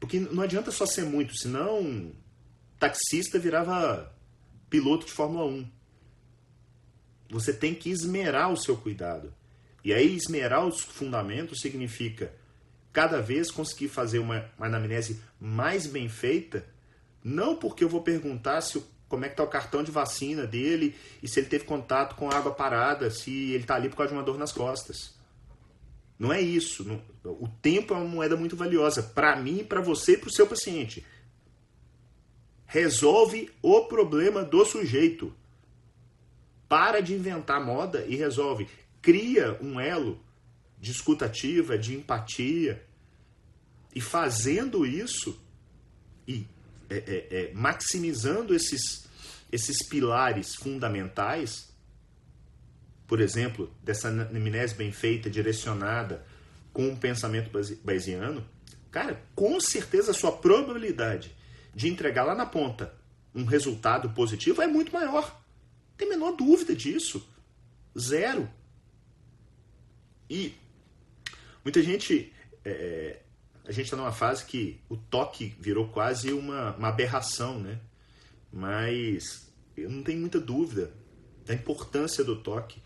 [0.00, 2.12] Porque não adianta só ser muito, senão
[2.80, 4.10] taxista virava
[4.70, 5.70] piloto de Fórmula 1.
[7.28, 9.32] Você tem que esmerar o seu cuidado.
[9.84, 12.32] E aí, esmerar os fundamentos significa
[12.92, 16.66] cada vez conseguir fazer uma, uma anamnese mais bem feita,
[17.22, 20.96] não porque eu vou perguntar se como é que está o cartão de vacina dele
[21.22, 24.18] e se ele teve contato com água parada, se ele está ali por causa de
[24.18, 25.14] uma dor nas costas.
[26.18, 27.00] Não é isso.
[27.24, 30.46] O tempo é uma moeda muito valiosa para mim, para você e para o seu
[30.46, 31.04] paciente.
[32.70, 35.34] Resolve o problema do sujeito.
[36.68, 38.68] Para de inventar moda e resolve.
[39.02, 40.20] Cria um elo
[40.78, 42.86] de escutativa, de empatia.
[43.92, 45.36] E fazendo isso,
[46.28, 46.46] e
[46.88, 49.04] é, é, é, maximizando esses,
[49.50, 51.74] esses pilares fundamentais,
[53.04, 56.24] por exemplo, dessa anamnese bem feita, direcionada,
[56.72, 57.50] com um pensamento
[57.82, 58.46] bayesiano,
[58.92, 61.34] cara, com certeza a sua probabilidade
[61.74, 62.98] de entregar lá na ponta
[63.34, 65.40] um resultado positivo é muito maior.
[65.96, 67.26] Tem menor dúvida disso.
[67.98, 68.48] Zero.
[70.28, 70.54] E
[71.64, 72.32] muita gente.
[72.64, 73.20] É,
[73.64, 77.78] a gente está numa fase que o toque virou quase uma, uma aberração, né?
[78.52, 80.92] Mas eu não tenho muita dúvida
[81.46, 82.82] da importância do toque,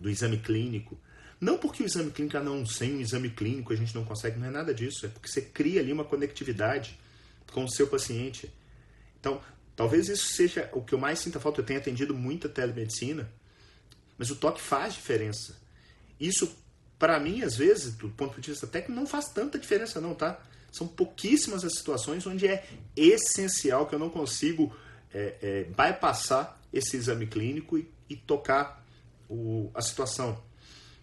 [0.00, 0.98] do exame clínico.
[1.38, 4.38] Não porque o exame clínico, ah, não, sem o exame clínico a gente não consegue,
[4.38, 5.04] não é nada disso.
[5.04, 6.98] É porque você cria ali uma conectividade
[7.52, 8.52] com o seu paciente.
[9.18, 9.40] Então,
[9.76, 11.60] Talvez isso seja o que eu mais sinta falta.
[11.60, 13.30] Eu tenho atendido muita telemedicina,
[14.16, 15.54] mas o toque faz diferença.
[16.18, 16.56] Isso,
[16.98, 20.40] para mim, às vezes, do ponto de vista técnico, não faz tanta diferença, não, tá?
[20.72, 24.74] São pouquíssimas as situações onde é essencial que eu não consigo
[25.12, 28.82] é, é, bypassar esse exame clínico e, e tocar
[29.28, 30.42] o, a situação.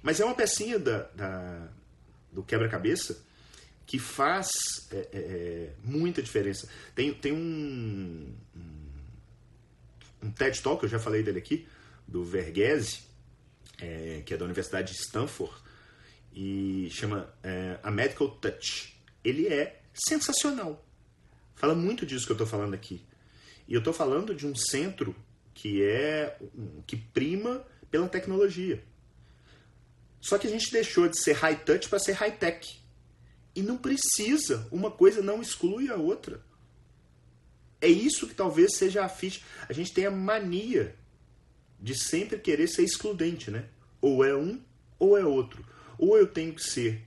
[0.02, 1.68] Mas é uma pecinha da, da
[2.32, 3.24] do quebra-cabeça
[3.86, 4.48] que faz
[4.92, 6.68] é, é, é, muita diferença.
[6.96, 8.34] Tem, tem um,
[10.22, 11.68] um, TED Talk, eu já falei dele aqui,
[12.08, 13.02] do Verghese,
[13.80, 15.54] é, que é da Universidade de Stanford,
[16.34, 19.00] e chama é, A Medical Touch.
[19.24, 20.84] Ele é sensacional.
[21.56, 23.06] Fala muito disso que eu estou falando aqui.
[23.68, 25.16] E eu estou falando de um centro
[25.54, 26.38] que é
[26.86, 28.84] que prima pela tecnologia.
[30.20, 32.83] Só que a gente deixou de ser high touch para ser high tech.
[33.56, 34.68] E não precisa.
[34.72, 36.42] Uma coisa não exclui a outra.
[37.80, 39.42] É isso que talvez seja a ficha.
[39.68, 40.96] A gente tem a mania
[41.80, 43.66] de sempre querer ser excludente, né?
[44.02, 44.62] Ou é um
[44.98, 45.66] ou é outro.
[45.98, 47.06] Ou eu tenho que ser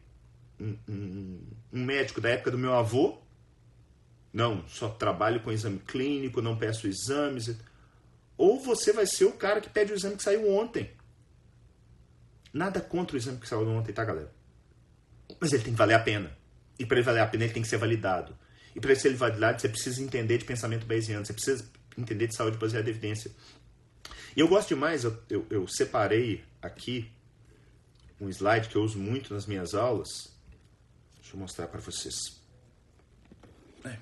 [0.61, 1.40] um, um,
[1.72, 3.18] um médico da época do meu avô.
[4.32, 7.56] Não, só trabalho com exame clínico, não peço exames.
[8.37, 10.90] Ou você vai ser o cara que pede o exame que saiu ontem.
[12.52, 14.30] Nada contra o exame que saiu ontem, tá, galera?
[15.40, 16.36] Mas ele tem que valer a pena.
[16.78, 18.36] E para ele valer a pena, ele tem que ser validado.
[18.74, 22.36] E para ele ser validado, você precisa entender de pensamento bayesiano, você precisa entender de
[22.36, 23.30] saúde baseada em evidência.
[24.36, 27.10] E eu gosto demais, eu, eu, eu separei aqui
[28.20, 30.08] um slide que eu uso muito nas minhas aulas.
[31.16, 32.14] Deixa eu mostrar para vocês.
[33.84, 33.96] É.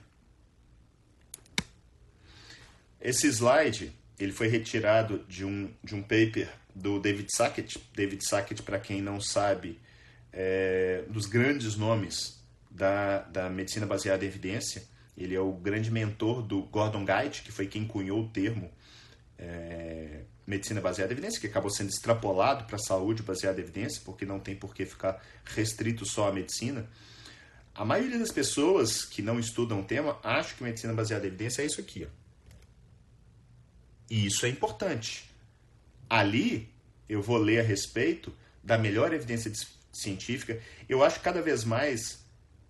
[3.00, 7.78] Esse slide ele foi retirado de um, de um paper do David Sackett.
[7.94, 9.80] David Sackett, para quem não sabe,
[10.34, 14.82] é, dos grandes nomes da, da medicina baseada em evidência.
[15.16, 18.70] Ele é o grande mentor do Gordon Guide, que foi quem cunhou o termo
[19.38, 24.02] é, medicina baseada em evidência, que acabou sendo extrapolado para a saúde baseada em evidência,
[24.04, 26.88] porque não tem por que ficar restrito só à medicina.
[27.72, 31.62] A maioria das pessoas que não estudam o tema acha que medicina baseada em evidência
[31.62, 32.06] é isso aqui.
[32.06, 32.24] Ó.
[34.10, 35.30] E isso é importante.
[36.10, 36.72] Ali
[37.08, 39.50] eu vou ler a respeito da melhor evidência
[39.94, 40.60] científica.
[40.88, 42.24] Eu acho que cada vez mais,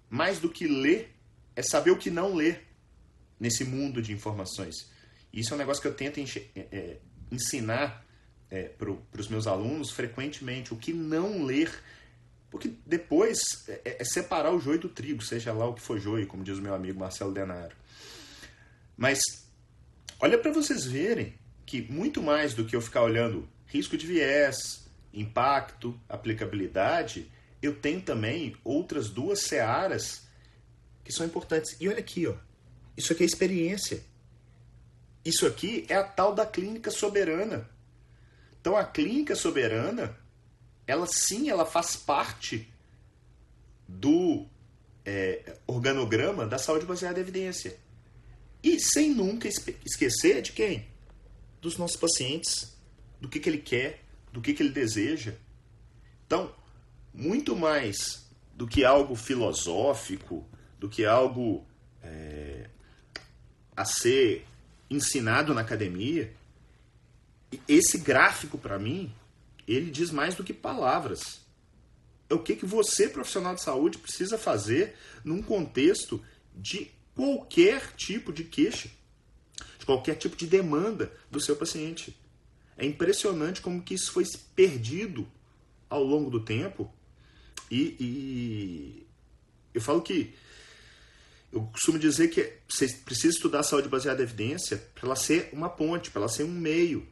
[0.09, 1.15] mais do que ler,
[1.57, 2.67] é saber o que não ler
[3.39, 4.91] nesse mundo de informações.
[5.33, 6.97] Isso é um negócio que eu tento é, é,
[7.31, 8.05] ensinar
[8.51, 11.73] é, para os meus alunos frequentemente, o que não ler.
[12.51, 15.99] Porque depois é, é, é, separar o joio do trigo, seja lá o que for
[15.99, 17.75] joio, como diz o meu amigo Marcelo Denaro.
[18.97, 19.21] Mas
[20.21, 21.35] olha para vocês verem
[21.67, 24.84] que muito mais do que eu ficar olhando risco de viés,
[25.15, 27.31] impacto, aplicabilidade,
[27.63, 30.27] eu tenho também outras duas searas
[31.03, 31.77] que são importantes.
[31.81, 32.35] E olha aqui, ó.
[32.97, 34.03] Isso aqui é experiência.
[35.25, 37.69] Isso aqui é a tal da clínica soberana.
[38.61, 40.17] Então a clínica soberana,
[40.87, 42.69] ela sim, ela faz parte
[43.89, 44.47] do
[45.05, 47.77] é, organograma da saúde baseada em evidência.
[48.63, 50.87] E sem nunca esquecer de quem?
[51.61, 52.75] Dos nossos pacientes,
[53.21, 54.04] do que, que ele quer,
[54.35, 55.33] do que, que ele deseja.
[56.27, 56.53] Então,
[57.13, 60.45] muito mais do que algo filosófico,
[60.77, 61.65] do que algo
[62.03, 62.69] é,
[63.77, 64.45] a ser
[64.91, 66.35] ensinado na academia,
[67.69, 69.15] esse gráfico para mim,
[69.69, 71.41] ele diz mais do que palavras.
[72.29, 76.21] É o que, que você, profissional de saúde, precisa fazer num contexto
[76.53, 78.91] de qualquer tipo de queixa,
[79.79, 82.17] de qualquer tipo de demanda do seu paciente.
[82.77, 85.27] É impressionante como que isso foi perdido
[85.89, 86.93] ao longo do tempo.
[87.71, 89.07] E, e
[89.73, 90.35] eu falo que
[91.53, 95.51] eu costumo dizer que você precisa estudar a saúde baseada em evidência para ela ser
[95.53, 97.07] uma ponte, para ela ser um meio.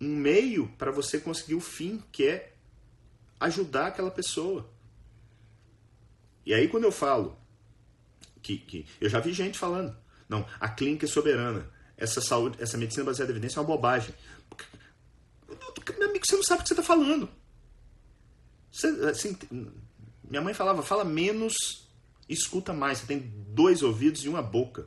[0.00, 2.54] Um meio para você conseguir o fim, que é
[3.40, 4.70] ajudar aquela pessoa.
[6.46, 7.36] E aí quando eu falo
[8.40, 9.94] que, que eu já vi gente falando,
[10.28, 14.14] não, a clínica é soberana, essa saúde, essa medicina baseada em evidência é uma bobagem.
[15.98, 17.28] Meu amigo, você não sabe o que você está falando.
[18.70, 19.36] Você, assim,
[20.22, 21.88] minha mãe falava, fala menos
[22.28, 22.98] escuta mais.
[22.98, 24.86] Você tem dois ouvidos e uma boca.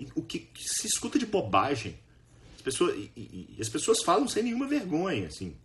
[0.00, 1.98] E o que, que, se escuta de bobagem.
[2.56, 5.56] As pessoas, e, e, e as pessoas falam sem nenhuma vergonha, assim.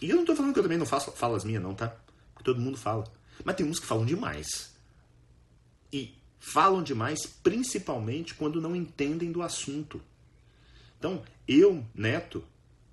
[0.00, 1.96] E eu não estou falando que eu também não faço falas minhas, não, tá?
[2.34, 3.04] Porque todo mundo fala.
[3.44, 4.74] Mas tem uns que falam demais.
[5.92, 10.00] E falam demais, principalmente quando não entendem do assunto.
[10.98, 12.44] Então, eu, Neto,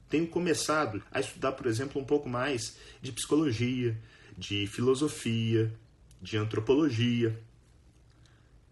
[0.10, 3.98] tenho começado a estudar, por exemplo, um pouco mais de psicologia,
[4.38, 5.74] de filosofia,
[6.22, 7.40] de antropologia,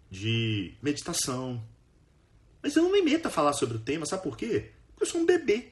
[0.09, 1.63] de meditação.
[2.61, 4.71] Mas eu não me meto a falar sobre o tema, sabe por quê?
[4.89, 5.71] Porque eu sou um bebê.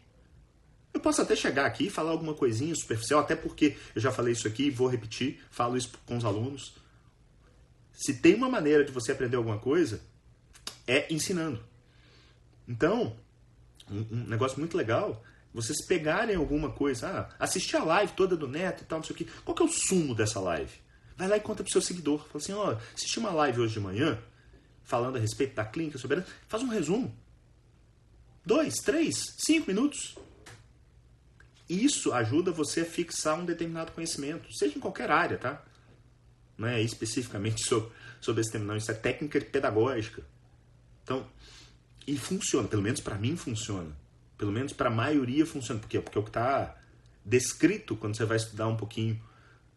[0.93, 4.33] Eu posso até chegar aqui e falar alguma coisinha superficial, até porque eu já falei
[4.33, 6.73] isso aqui e vou repetir, falo isso com os alunos.
[7.93, 10.01] Se tem uma maneira de você aprender alguma coisa,
[10.87, 11.63] é ensinando.
[12.67, 13.15] Então,
[13.89, 15.23] um, um negócio muito legal,
[15.53, 19.13] vocês pegarem alguma coisa, ah, assistir a live toda do Neto e tal, não sei
[19.13, 19.27] o quê.
[19.43, 20.71] Qual que é o sumo dessa live?
[21.17, 22.25] Vai lá e conta pro seu seguidor.
[22.27, 24.17] Fala assim, ó, assisti uma live hoje de manhã,
[24.83, 26.25] falando a respeito da clínica soberana.
[26.47, 27.15] Faz um resumo.
[28.45, 30.15] Dois, três, cinco minutos.
[31.69, 35.63] Isso ajuda você a fixar um determinado conhecimento, seja em qualquer área, tá?
[36.61, 37.89] Não é especificamente sobre,
[38.21, 38.77] sobre esse tema, não.
[38.77, 40.23] Isso é técnica pedagógica.
[41.03, 41.27] Então,
[42.05, 43.89] e funciona, pelo menos para mim funciona.
[44.37, 45.79] Pelo menos para a maioria funciona.
[45.79, 45.99] Por quê?
[45.99, 46.77] Porque é o que está
[47.25, 49.19] descrito quando você vai estudar um pouquinho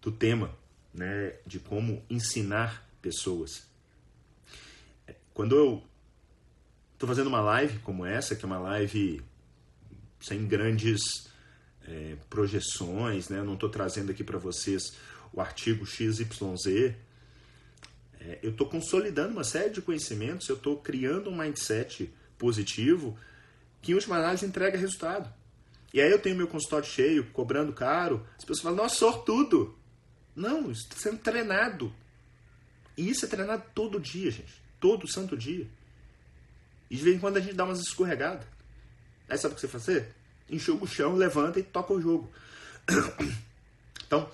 [0.03, 0.55] do tema
[0.93, 3.67] né, de como ensinar pessoas.
[5.33, 5.83] Quando eu
[6.93, 9.23] estou fazendo uma live como essa, que é uma live
[10.21, 11.01] sem grandes
[11.87, 14.83] é, projeções, né, eu não estou trazendo aqui para vocês
[15.35, 16.95] o artigo XYZ,
[18.21, 23.19] é, eu estou consolidando uma série de conhecimentos, eu estou criando um mindset positivo
[23.83, 25.31] que, em última análise, entrega resultado.
[25.93, 29.79] E aí eu tenho meu consultório cheio, cobrando caro, as pessoas falam, nossa, sortudo!
[30.35, 31.93] Não, isso está sendo treinado.
[32.97, 34.53] E isso é treinado todo dia, gente.
[34.81, 35.69] Todo santo dia.
[36.91, 38.47] E de vez em quando a gente dá umas escorregadas.
[39.29, 40.15] Aí sabe o que você fazer?
[40.51, 42.31] Enxuga o chão, levanta e toca o jogo.
[44.07, 44.31] Então,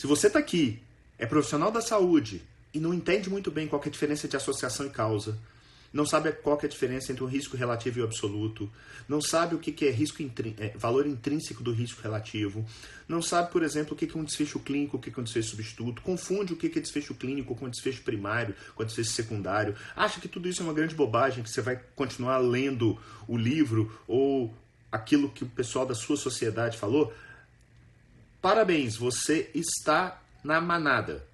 [0.00, 0.82] se você está aqui,
[1.18, 2.40] é profissional da saúde
[2.72, 5.38] e não entende muito bem qual é a diferença de associação e causa,
[5.92, 8.72] não sabe qual é a diferença entre o risco relativo e o absoluto,
[9.06, 10.22] não sabe o que é risco
[10.56, 12.64] é, valor intrínseco do risco relativo,
[13.06, 15.50] não sabe, por exemplo, o que é um desfecho clínico, o que é um desfecho
[15.50, 20.28] substituto, confunde o que é desfecho clínico com desfecho primário, com desfecho secundário, acha que
[20.28, 24.50] tudo isso é uma grande bobagem, que você vai continuar lendo o livro ou
[24.90, 27.12] aquilo que o pessoal da sua sociedade falou.
[28.40, 31.26] Parabéns, você está na manada.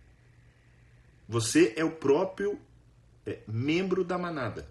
[1.29, 2.61] Você é o próprio
[3.25, 4.69] é, membro da manada.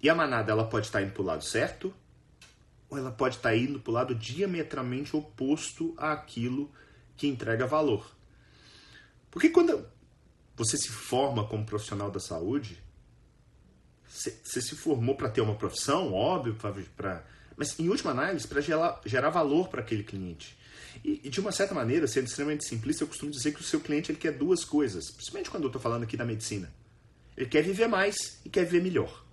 [0.00, 1.94] E a manada ela pode estar indo para o lado certo
[2.90, 6.70] ou ela pode estar indo para o lado diametralmente oposto àquilo
[7.16, 8.10] que entrega valor.
[9.30, 9.86] Porque quando
[10.56, 12.82] você se forma como profissional da saúde,
[14.08, 16.56] você se formou para ter uma profissão, óbvio,
[16.96, 17.24] pra,
[17.56, 20.57] mas em última análise, para gerar, gerar valor para aquele cliente.
[21.04, 23.80] E, e, de uma certa maneira, sendo extremamente simplista, eu costumo dizer que o seu
[23.80, 26.72] cliente ele quer duas coisas, principalmente quando eu estou falando aqui da medicina.
[27.36, 29.24] Ele quer viver mais e quer viver melhor.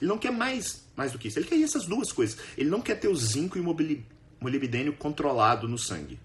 [0.00, 1.38] Ele não quer mais, mais do que isso.
[1.38, 2.38] Ele quer essas duas coisas.
[2.56, 4.04] Ele não quer ter o zinco e o
[4.40, 6.18] molibdênio controlado no sangue.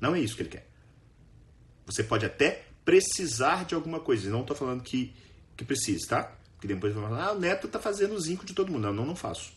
[0.00, 0.66] Não é isso que ele quer.
[1.86, 4.30] Você pode até precisar de alguma coisa.
[4.30, 5.12] Não estou falando que,
[5.56, 6.32] que precisa, tá?
[6.54, 8.92] Porque depois vai falar, ah, o neto está fazendo o zinco de todo mundo.
[8.92, 9.52] Não, não faço.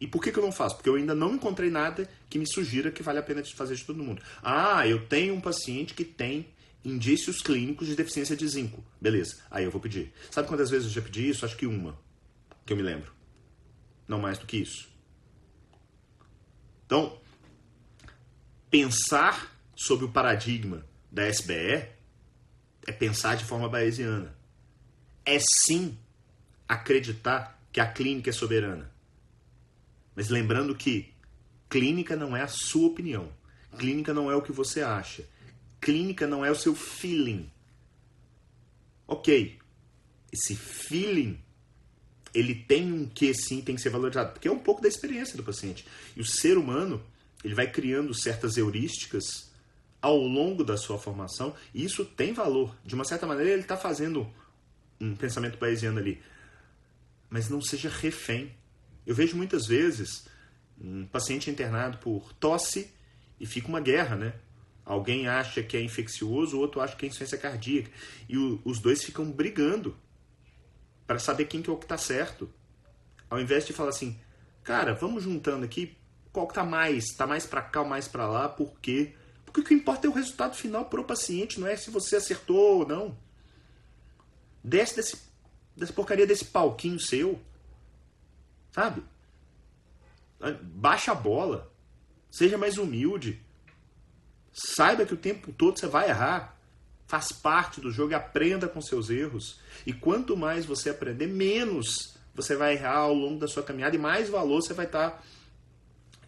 [0.00, 0.76] E por que, que eu não faço?
[0.76, 3.84] Porque eu ainda não encontrei nada que me sugira que vale a pena fazer de
[3.84, 4.22] todo mundo.
[4.42, 6.46] Ah, eu tenho um paciente que tem
[6.84, 8.84] indícios clínicos de deficiência de zinco.
[9.00, 10.12] Beleza, aí eu vou pedir.
[10.30, 11.44] Sabe quantas vezes eu já pedi isso?
[11.44, 11.98] Acho que uma,
[12.64, 13.12] que eu me lembro.
[14.06, 14.88] Não mais do que isso.
[16.86, 17.20] Então,
[18.70, 21.88] pensar sobre o paradigma da SBE
[22.86, 24.34] é pensar de forma bayesiana.
[25.24, 25.98] É sim
[26.66, 28.90] acreditar que a clínica é soberana.
[30.18, 31.14] Mas lembrando que
[31.70, 33.32] clínica não é a sua opinião.
[33.78, 35.24] Clínica não é o que você acha
[35.80, 37.50] clínica não é o seu feeling.
[39.06, 39.58] Ok,
[40.32, 41.40] esse feeling
[42.34, 45.36] ele tem um que sim tem que ser valorizado, porque é um pouco da experiência
[45.36, 45.86] do paciente.
[46.14, 47.02] E o ser humano
[47.42, 49.50] ele vai criando certas heurísticas
[50.00, 52.76] ao longo da sua formação, e isso tem valor.
[52.84, 54.28] De uma certa maneira, ele está fazendo
[55.00, 56.22] um pensamento bayesiano ali.
[57.30, 58.52] Mas não seja refém.
[59.08, 60.26] Eu vejo muitas vezes
[60.78, 62.92] um paciente internado por tosse
[63.40, 64.34] e fica uma guerra, né?
[64.84, 67.90] Alguém acha que é infeccioso, o outro acha que é insuficiência cardíaca.
[68.28, 69.96] E o, os dois ficam brigando
[71.06, 72.52] para saber quem que é o que está certo.
[73.30, 74.20] Ao invés de falar assim,
[74.62, 75.96] cara, vamos juntando aqui,
[76.30, 77.06] qual que tá mais?
[77.16, 78.46] Tá mais para cá ou mais para lá?
[78.46, 79.14] Por quê?
[79.42, 82.16] Porque o que importa é o resultado final para o paciente, não é se você
[82.16, 83.16] acertou ou não.
[84.62, 85.16] Desce desse,
[85.74, 87.40] dessa porcaria desse palquinho seu.
[88.70, 89.02] Sabe?
[90.62, 91.72] Baixa a bola.
[92.30, 93.42] Seja mais humilde.
[94.52, 96.56] Saiba que o tempo todo você vai errar.
[97.06, 99.60] Faz parte do jogo e aprenda com seus erros.
[99.86, 103.98] E quanto mais você aprender, menos você vai errar ao longo da sua caminhada e
[103.98, 105.22] mais valor você vai estar tá,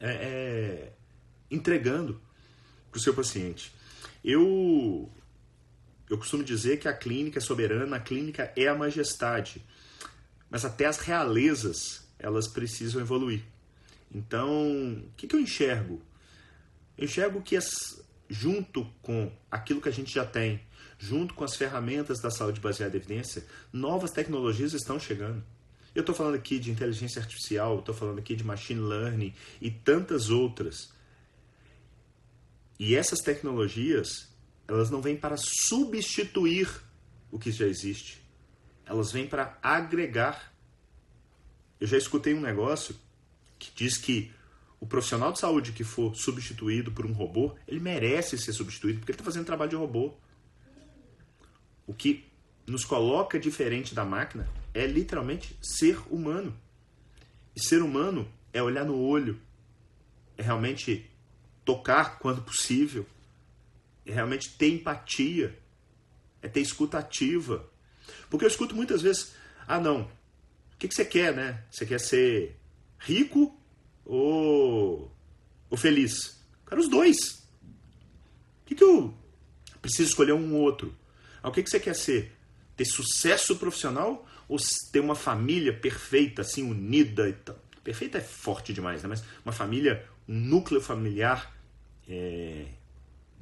[0.00, 0.92] é, é,
[1.50, 2.20] entregando
[2.90, 3.72] para o seu paciente.
[4.24, 5.08] Eu,
[6.08, 9.64] eu costumo dizer que a clínica é soberana, a clínica é a majestade.
[10.50, 13.42] Mas até as realezas, elas precisam evoluir.
[14.14, 16.00] Então, o que, que eu enxergo?
[16.96, 17.68] Eu enxergo que as,
[18.28, 20.60] junto com aquilo que a gente já tem,
[20.98, 25.42] junto com as ferramentas da saúde baseada em evidência, novas tecnologias estão chegando.
[25.94, 30.30] Eu estou falando aqui de inteligência artificial, estou falando aqui de machine learning e tantas
[30.30, 30.92] outras.
[32.78, 34.28] E essas tecnologias,
[34.68, 36.70] elas não vêm para substituir
[37.30, 38.22] o que já existe.
[38.86, 40.49] Elas vêm para agregar.
[41.80, 42.94] Eu já escutei um negócio
[43.58, 44.30] que diz que
[44.78, 49.12] o profissional de saúde que for substituído por um robô, ele merece ser substituído porque
[49.12, 50.14] ele está fazendo trabalho de robô.
[51.86, 52.24] O que
[52.66, 56.56] nos coloca diferente da máquina é literalmente ser humano.
[57.54, 59.40] E ser humano é olhar no olho,
[60.36, 61.10] é realmente
[61.64, 63.06] tocar quando possível,
[64.06, 65.58] é realmente ter empatia,
[66.40, 67.68] é ter escuta ativa.
[68.30, 69.34] Porque eu escuto muitas vezes,
[69.66, 70.10] ah não,
[70.80, 71.62] que, que você quer, né?
[71.70, 72.56] Você quer ser
[72.98, 73.54] rico
[74.04, 75.14] ou,
[75.68, 76.40] ou feliz?
[76.66, 77.16] Quero os dois.
[78.62, 79.14] O que, que eu
[79.82, 80.96] preciso escolher um ou outro?
[81.42, 82.32] Ah, o que, que você quer ser?
[82.76, 84.56] Ter sucesso profissional ou
[84.90, 87.58] ter uma família perfeita, assim, unida e tal?
[87.84, 89.08] Perfeita é forte demais, né?
[89.08, 91.54] Mas uma família, um núcleo familiar
[92.08, 92.66] é,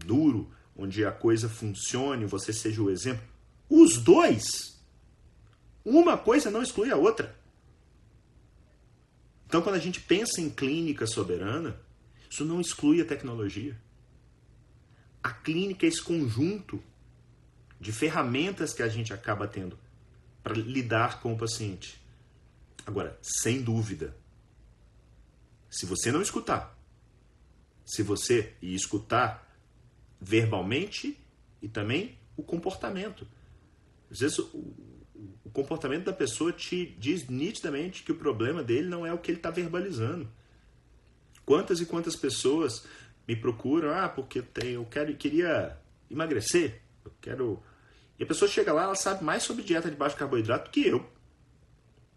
[0.05, 3.25] duro, onde a coisa funcione, você seja o exemplo.
[3.69, 4.78] Os dois.
[5.89, 7.35] Uma coisa não exclui a outra.
[9.47, 11.81] Então, quando a gente pensa em clínica soberana,
[12.29, 13.75] isso não exclui a tecnologia.
[15.23, 16.83] A clínica é esse conjunto
[17.81, 19.79] de ferramentas que a gente acaba tendo
[20.43, 21.99] para lidar com o paciente.
[22.85, 24.15] Agora, sem dúvida,
[25.71, 26.79] se você não escutar,
[27.87, 29.51] se você escutar
[30.21, 31.19] verbalmente
[31.63, 33.27] e também o comportamento.
[34.11, 34.39] Às vezes
[35.45, 39.31] o, comportamento da pessoa te diz nitidamente que o problema dele não é o que
[39.31, 40.29] ele está verbalizando.
[41.45, 42.85] Quantas e quantas pessoas
[43.27, 45.79] me procuram, ah, porque eu, tenho, eu quero, queria
[46.11, 47.63] emagrecer, eu quero.
[48.19, 51.09] E a pessoa chega lá, ela sabe mais sobre dieta de baixo carboidrato que eu.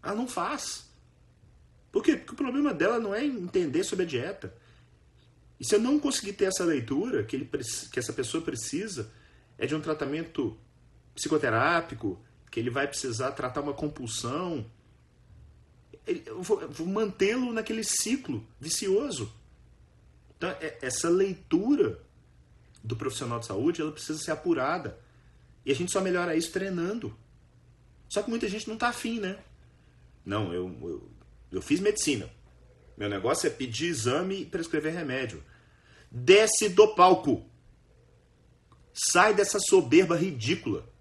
[0.02, 0.90] Ela não faz.
[1.90, 2.16] Por quê?
[2.16, 4.54] Porque o problema dela não é entender sobre a dieta.
[5.60, 7.48] E se eu não conseguir ter essa leitura que, ele,
[7.92, 9.12] que essa pessoa precisa,
[9.58, 10.58] é de um tratamento
[11.14, 12.20] psicoterápico,
[12.52, 14.70] que ele vai precisar tratar uma compulsão,
[16.06, 19.32] eu vou, vou mantê-lo naquele ciclo vicioso.
[20.36, 21.98] Então, é, essa leitura
[22.84, 24.98] do profissional de saúde, ela precisa ser apurada.
[25.64, 27.16] E a gente só melhora isso treinando.
[28.06, 29.38] Só que muita gente não está afim, né?
[30.22, 31.10] Não, eu, eu,
[31.52, 32.28] eu fiz medicina.
[32.98, 35.42] Meu negócio é pedir exame e prescrever remédio.
[36.10, 37.46] Desce do palco.
[38.92, 40.91] Sai dessa soberba ridícula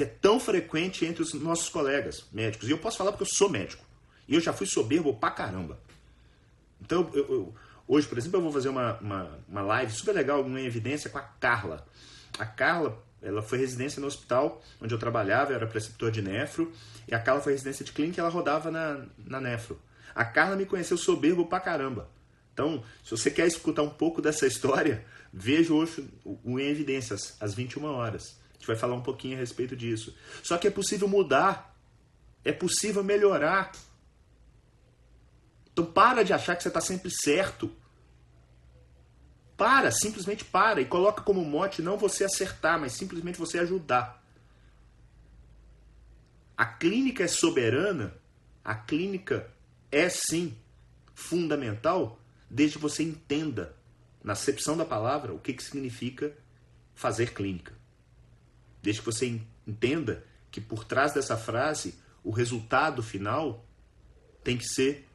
[0.00, 2.66] que é tão frequente entre os nossos colegas médicos.
[2.66, 3.84] E eu posso falar porque eu sou médico.
[4.26, 5.78] E eu já fui soberbo pra caramba.
[6.80, 7.54] Então, eu, eu,
[7.86, 11.18] hoje, por exemplo, eu vou fazer uma, uma, uma live super legal em evidência com
[11.18, 11.86] a Carla.
[12.38, 16.72] A Carla, ela foi residência no hospital onde eu trabalhava, eu era preceptor de nefro.
[17.06, 19.78] E a Carla foi residência de clínica e ela rodava na, na nefro.
[20.14, 22.08] A Carla me conheceu soberbo pra caramba.
[22.54, 27.52] Então, se você quer escutar um pouco dessa história, veja hoje o Em Evidências, às
[27.52, 30.14] 21 horas gente vai falar um pouquinho a respeito disso.
[30.42, 31.74] Só que é possível mudar.
[32.44, 33.72] É possível melhorar.
[35.72, 37.74] Então para de achar que você está sempre certo.
[39.56, 44.22] Para, simplesmente para e coloca como mote não você acertar, mas simplesmente você ajudar.
[46.56, 48.14] A clínica é soberana,
[48.62, 49.50] a clínica
[49.90, 50.56] é sim
[51.14, 53.74] fundamental desde que você entenda
[54.22, 56.34] na acepção da palavra, o que, que significa
[56.94, 57.79] fazer clínica.
[58.82, 63.64] Desde que você entenda que por trás dessa frase, o resultado final
[64.42, 65.08] tem que ser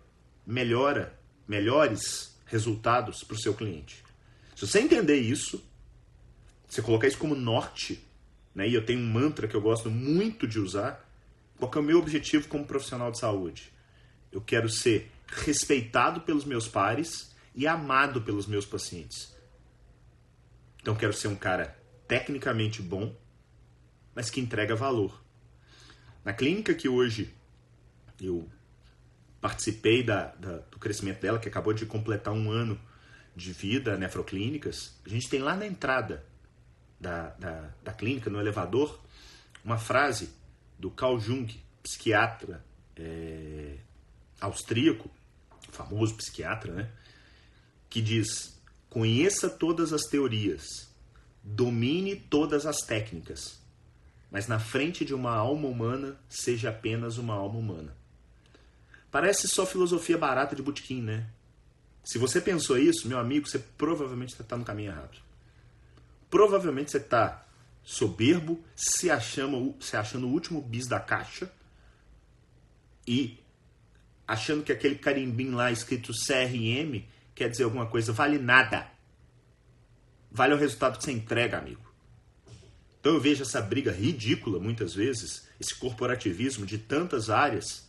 [0.45, 4.03] melhora, melhores resultados para o seu cliente.
[4.55, 5.63] Se você entender isso,
[6.67, 8.03] você colocar isso como norte,
[8.53, 8.67] né?
[8.67, 11.05] E eu tenho um mantra que eu gosto muito de usar.
[11.57, 13.71] Qual é o meu objetivo como profissional de saúde?
[14.31, 19.33] Eu quero ser respeitado pelos meus pares e amado pelos meus pacientes.
[20.81, 23.15] Então quero ser um cara tecnicamente bom,
[24.15, 25.21] mas que entrega valor.
[26.23, 27.33] Na clínica que hoje
[28.19, 28.49] eu
[29.41, 32.79] participei da, da, do crescimento dela, que acabou de completar um ano
[33.35, 36.25] de vida, nefroclínicas, a gente tem lá na entrada
[36.99, 38.99] da, da, da clínica, no elevador,
[39.63, 40.33] uma frase
[40.79, 41.53] do Carl Jung,
[41.83, 42.63] psiquiatra
[42.95, 43.77] é,
[44.39, 45.09] austríaco,
[45.71, 46.91] famoso psiquiatra, né?
[47.89, 48.59] Que diz:
[48.89, 50.65] conheça todas as teorias,
[51.43, 53.61] domine todas as técnicas,
[54.35, 57.95] mas na frente de uma alma humana, seja apenas uma alma humana.
[59.09, 61.25] Parece só filosofia barata de botequim, né?
[62.03, 65.17] Se você pensou isso, meu amigo, você provavelmente está no caminho errado.
[66.29, 67.47] Provavelmente você está
[67.81, 71.49] soberbo, se achando, se achando o último bis da caixa
[73.07, 73.39] e
[74.27, 78.11] achando que aquele carimbinho lá escrito CRM quer dizer alguma coisa.
[78.11, 78.85] Vale nada.
[80.29, 81.84] Vale o resultado que você entrega, amigo.
[83.05, 87.87] Então eu vejo essa briga ridícula muitas vezes, esse corporativismo de tantas áreas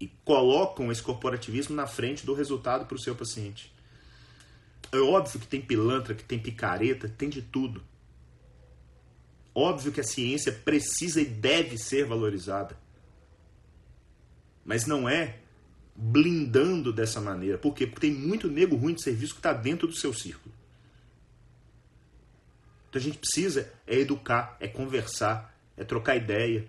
[0.00, 3.70] e colocam esse corporativismo na frente do resultado para o seu paciente.
[4.90, 7.84] É óbvio que tem pilantra, que tem picareta, tem de tudo.
[9.54, 12.78] Óbvio que a ciência precisa e deve ser valorizada.
[14.64, 15.36] Mas não é
[15.94, 17.58] blindando dessa maneira.
[17.58, 17.86] Por quê?
[17.86, 20.55] Porque tem muito nego ruim de serviço que está dentro do seu círculo.
[22.98, 26.66] A gente precisa é educar, é conversar, é trocar ideia,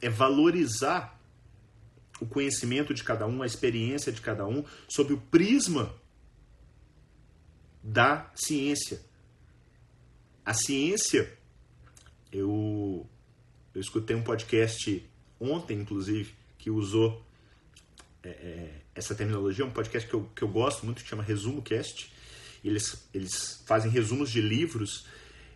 [0.00, 1.18] é valorizar
[2.20, 5.94] o conhecimento de cada um, a experiência de cada um, sob o prisma
[7.82, 9.00] da ciência.
[10.44, 11.32] A ciência,
[12.30, 13.08] eu,
[13.74, 15.08] eu escutei um podcast
[15.40, 17.24] ontem, inclusive, que usou
[18.22, 21.62] é, é essa terminologia, um podcast que eu, que eu gosto muito, que chama Resumo
[21.62, 22.12] Cast,
[22.68, 25.06] eles, eles fazem resumos de livros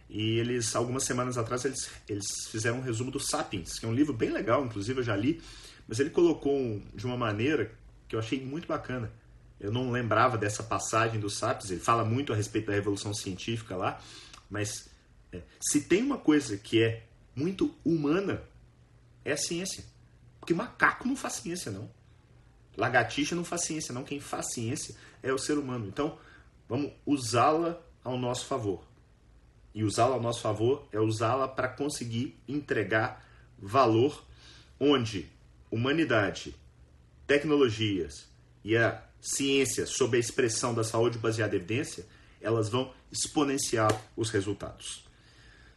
[0.09, 3.94] e eles, algumas semanas atrás, eles, eles fizeram um resumo do Sapiens, que é um
[3.94, 5.42] livro bem legal, inclusive eu já li,
[5.88, 7.72] mas ele colocou um, de uma maneira
[8.09, 9.12] que eu achei muito bacana.
[9.59, 13.76] Eu não lembrava dessa passagem do Sapiens, ele fala muito a respeito da revolução científica
[13.76, 14.00] lá,
[14.50, 14.88] mas
[15.32, 18.42] é, se tem uma coisa que é muito humana,
[19.24, 19.84] é a ciência.
[20.38, 21.90] Porque macaco não faz ciência, não.
[22.76, 24.05] Lagartixa não faz ciência, não.
[24.05, 25.86] Quem faz ciência é o ser humano.
[25.86, 26.18] Então,
[26.69, 28.85] Vamos usá-la ao nosso favor.
[29.75, 33.25] E usá-la ao nosso favor é usá-la para conseguir entregar
[33.59, 34.25] valor
[34.79, 35.29] onde
[35.71, 36.55] humanidade,
[37.27, 38.29] tecnologias
[38.65, 42.07] e a ciência sob a expressão da saúde baseada em evidência,
[42.41, 45.05] elas vão exponenciar os resultados.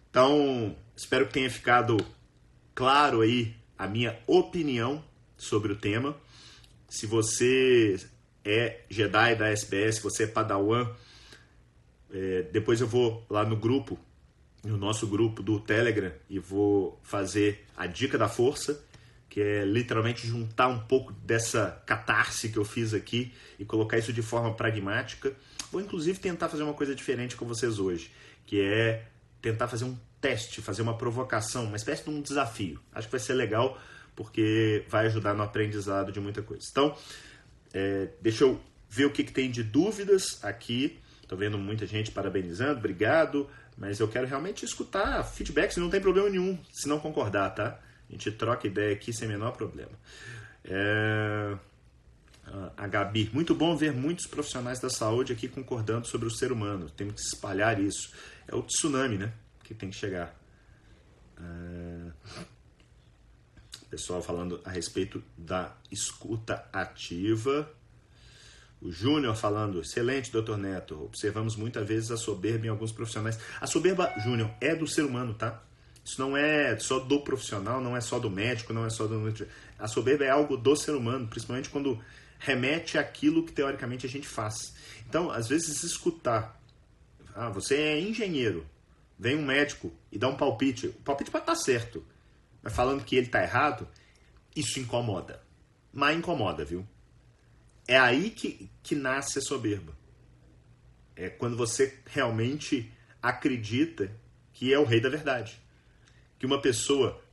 [0.10, 1.98] Então, espero que tenha ficado
[2.76, 5.04] claro aí a minha opinião
[5.38, 6.16] sobre o tema.
[6.90, 8.00] Se você
[8.48, 10.90] é Jedi da SBS, você é Padawan,
[12.10, 14.00] é, depois eu vou lá no grupo,
[14.64, 18.82] no nosso grupo do Telegram, e vou fazer a dica da força,
[19.30, 24.14] que é literalmente juntar um pouco dessa catarse que eu fiz aqui e colocar isso
[24.14, 25.36] de forma pragmática.
[25.70, 28.10] Vou inclusive tentar fazer uma coisa diferente com vocês hoje,
[28.46, 29.06] que é
[29.42, 32.80] tentar fazer um teste, fazer uma provocação, uma espécie de um desafio.
[32.94, 33.78] Acho que vai ser legal
[34.16, 36.66] porque vai ajudar no aprendizado de muita coisa.
[36.72, 36.96] Então,
[37.74, 38.60] é, deixa eu
[38.90, 41.00] ver o que, que tem de dúvidas aqui.
[41.22, 43.50] Estou vendo muita gente parabenizando, obrigado.
[43.78, 47.80] Mas eu quero realmente escutar feedbacks, não tem problema nenhum se não concordar, tá?
[48.10, 49.92] A gente troca ideia aqui sem menor problema.
[50.64, 51.58] É...
[52.78, 56.90] A Gabi, muito bom ver muitos profissionais da saúde aqui concordando sobre o ser humano.
[56.90, 58.12] Temos que espalhar isso.
[58.48, 59.34] É o tsunami, né?
[59.64, 60.34] Que tem que chegar.
[61.38, 62.46] É...
[63.90, 67.72] Pessoal falando a respeito da escuta ativa.
[68.82, 71.06] O Júnior falando, excelente, doutor Neto.
[71.06, 73.40] Observamos muitas vezes a soberba em alguns profissionais.
[73.62, 75.64] A soberba, Júnior, é do ser humano, tá?
[76.04, 79.34] Isso não é só do profissional, não é só do médico, não é só do.
[79.80, 81.98] A soberba é algo do ser humano, principalmente quando
[82.40, 84.74] remete àquilo que teoricamente a gente faz.
[85.08, 86.62] Então, às vezes, escutar.
[87.34, 88.66] Ah, você é engenheiro.
[89.18, 90.88] Vem um médico e dá um palpite.
[90.88, 92.04] O palpite pode estar certo
[92.68, 93.88] mas falando que ele está errado,
[94.54, 95.42] isso incomoda.
[95.94, 96.86] Mas incomoda, viu?
[97.88, 99.98] É aí que, que nasce a soberba.
[101.16, 102.92] É quando você realmente
[103.24, 104.12] acredita
[104.52, 105.58] que é o rei da verdade.
[106.38, 107.24] Que uma pessoa,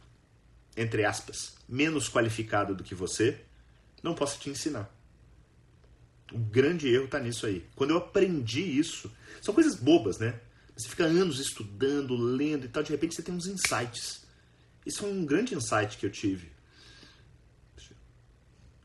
[0.76, 3.40] entre aspas, menos qualificada do que você,
[4.04, 4.88] não possa te ensinar.
[6.32, 7.66] O grande erro está nisso aí.
[7.74, 9.10] Quando eu aprendi isso,
[9.42, 10.38] são coisas bobas, né?
[10.76, 14.23] Você fica anos estudando, lendo e tal, de repente você tem uns insights.
[14.84, 16.52] Isso é um grande insight que eu tive.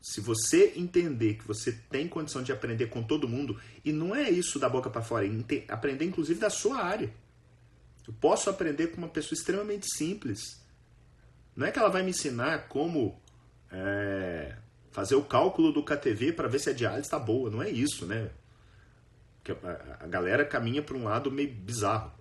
[0.02, 4.30] Se você entender que você tem condição de aprender com todo mundo, e não é
[4.30, 7.14] isso da boca para fora, é aprender inclusive da sua área.
[8.08, 10.60] Eu posso aprender com uma pessoa extremamente simples.
[11.56, 13.22] Não é que ela vai me ensinar como
[13.72, 14.56] é,
[14.90, 17.52] fazer o cálculo do KTV para ver se a diálise está boa.
[17.52, 18.32] Não é isso, né?
[19.44, 22.12] Que a, galera caminha para um lado meio bizarro.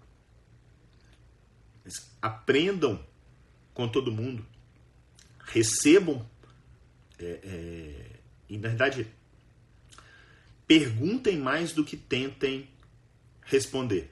[1.85, 3.03] Eles aprendam
[3.79, 4.45] com todo mundo.
[5.39, 6.29] Recebam.
[7.17, 8.11] É, é,
[8.49, 9.07] e, na verdade,
[10.67, 12.69] perguntem mais do que tentem
[13.45, 14.11] responder.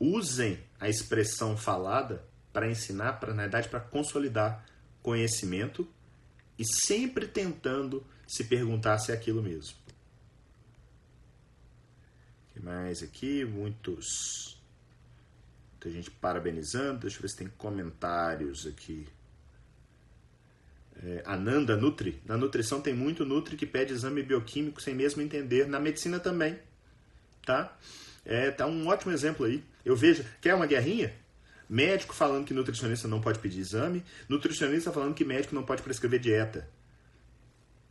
[0.00, 2.24] Usem a expressão falada
[2.54, 4.64] para ensinar, para na verdade, para consolidar
[5.02, 5.86] conhecimento
[6.58, 9.76] e sempre tentando se perguntar se é aquilo mesmo.
[12.48, 13.44] O que mais aqui?
[13.44, 14.58] Muitos.
[15.82, 17.00] Muita gente parabenizando.
[17.00, 19.04] Deixa eu ver se tem comentários aqui.
[21.02, 22.22] É, Ananda Nutri.
[22.24, 25.66] Na nutrição tem muito Nutri que pede exame bioquímico sem mesmo entender.
[25.66, 26.56] Na medicina também.
[27.44, 27.76] Tá?
[28.24, 29.64] É, tá um ótimo exemplo aí.
[29.84, 30.24] Eu vejo.
[30.40, 31.12] Quer uma guerrinha?
[31.68, 36.20] Médico falando que nutricionista não pode pedir exame, nutricionista falando que médico não pode prescrever
[36.20, 36.68] dieta.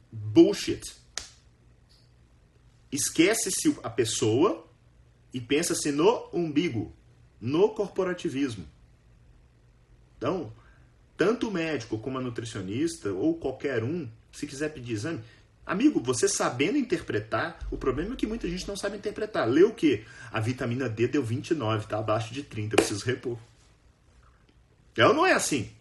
[0.09, 0.95] Bullshit.
[2.89, 4.65] Esquece-se a pessoa
[5.33, 6.95] e pensa-se no umbigo,
[7.41, 8.65] no corporativismo.
[10.17, 10.53] Então,
[11.17, 15.23] tanto o médico como a nutricionista ou qualquer um, se quiser pedir exame,
[15.65, 19.49] amigo, você sabendo interpretar, o problema é que muita gente não sabe interpretar.
[19.49, 20.05] Lê o quê?
[20.31, 23.37] A vitamina D deu 29, tá abaixo de 30, eu preciso repor.
[24.95, 25.71] Ela não é assim.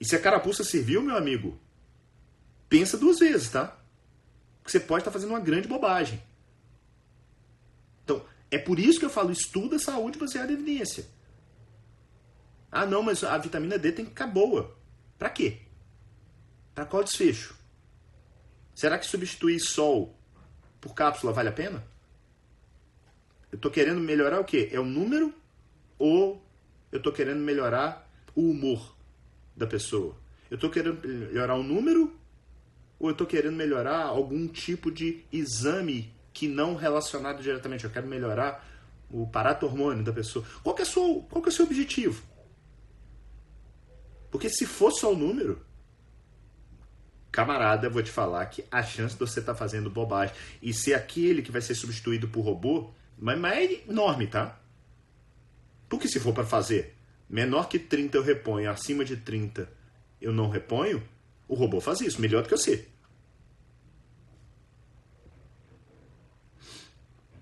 [0.00, 1.58] E se a carapuça serviu, meu amigo,
[2.68, 3.78] pensa duas vezes, tá?
[4.62, 6.20] Porque você pode estar fazendo uma grande bobagem.
[8.54, 11.06] É por isso que eu falo, estuda saúde baseada em evidência.
[12.70, 14.78] Ah, não, mas a vitamina D tem que ficar boa.
[15.18, 15.62] Para quê?
[16.72, 17.56] Para qual desfecho?
[18.72, 20.16] Será que substituir sol
[20.80, 21.84] por cápsula vale a pena?
[23.50, 24.68] Eu estou querendo melhorar o quê?
[24.70, 25.34] É o número
[25.98, 26.40] ou
[26.92, 28.96] eu estou querendo melhorar o humor
[29.56, 30.16] da pessoa?
[30.48, 32.16] Eu estou querendo melhorar o número
[33.00, 37.84] ou eu estou querendo melhorar algum tipo de exame que não relacionado diretamente?
[37.84, 38.68] Eu quero melhorar
[39.08, 40.44] o paratormônio da pessoa.
[40.62, 42.22] Qual é, seu, qual é o seu objetivo?
[44.30, 45.64] Porque se for só o número,
[47.30, 50.94] camarada, vou te falar que a chance de você estar tá fazendo bobagem e ser
[50.94, 54.58] aquele que vai ser substituído por robô, mas, mas é enorme, tá?
[55.88, 56.96] Porque se for para fazer
[57.30, 59.68] menor que 30 eu reponho, acima de 30
[60.20, 61.00] eu não reponho,
[61.46, 62.72] o robô faz isso, melhor do que você.
[62.72, 62.93] Eu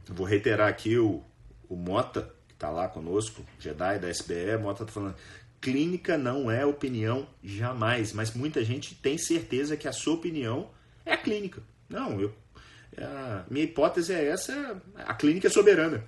[0.08, 1.22] vou reiterar aqui o,
[1.68, 5.16] o Mota, que está lá conosco, Jedi da SBE, Mota está falando,
[5.60, 10.70] clínica não é opinião jamais, mas muita gente tem certeza que a sua opinião
[11.04, 11.62] é a clínica.
[11.88, 12.34] Não, eu,
[12.98, 16.04] a minha hipótese é essa, a clínica é soberana.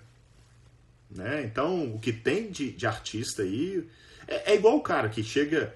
[1.10, 1.44] Né?
[1.44, 3.88] Então, o que tem de, de artista aí
[4.26, 5.74] é, é, igual o cara que chega,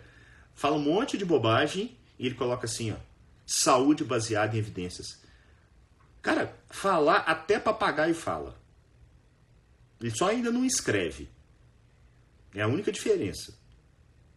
[0.54, 2.96] fala um monte de bobagem e ele coloca assim, ó,
[3.46, 5.20] saúde baseada em evidências.
[6.22, 8.58] Cara, falar até papagaio fala.
[10.00, 11.28] Ele só ainda não escreve.
[12.54, 13.56] É a única diferença.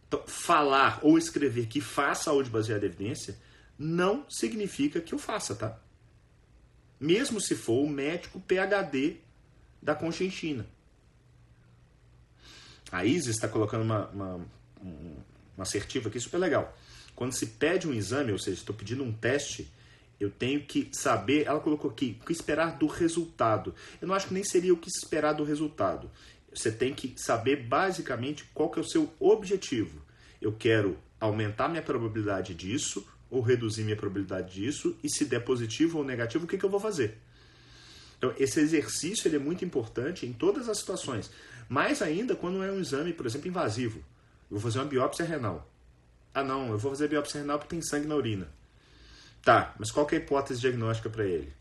[0.07, 3.38] Então, falar ou escrever que faz saúde baseada em evidência
[3.77, 5.79] não significa que eu faça, tá?
[6.99, 9.17] Mesmo se for o médico PhD
[9.82, 10.67] da Conchinchina.
[12.91, 14.36] A Isis está colocando uma, uma,
[14.84, 15.15] um,
[15.55, 16.77] uma assertiva aqui super legal.
[17.15, 19.71] Quando se pede um exame, ou seja, estou pedindo um teste,
[20.22, 23.74] eu tenho que saber, ela colocou aqui, o que esperar do resultado.
[23.99, 26.11] Eu não acho que nem seria o que esperar do resultado.
[26.53, 29.99] Você tem que saber basicamente qual que é o seu objetivo.
[30.39, 35.97] Eu quero aumentar minha probabilidade disso ou reduzir minha probabilidade disso e se der positivo
[35.97, 37.17] ou negativo, o que, que eu vou fazer?
[38.17, 41.32] Então, esse exercício ele é muito importante em todas as situações.
[41.67, 43.99] Mais ainda quando é um exame, por exemplo, invasivo.
[44.51, 45.67] Eu vou fazer uma biópsia renal.
[46.32, 48.61] Ah, não, eu vou fazer biópsia renal porque tem sangue na urina.
[49.43, 51.53] Tá, mas qual é a hipótese diagnóstica para ele?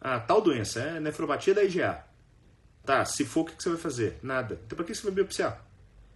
[0.00, 2.04] Ah, tal doença, é nefropatia da IgA.
[2.84, 4.18] Tá, se for, o que você vai fazer?
[4.22, 4.58] Nada.
[4.64, 5.62] Então, para que você vai biopsiar?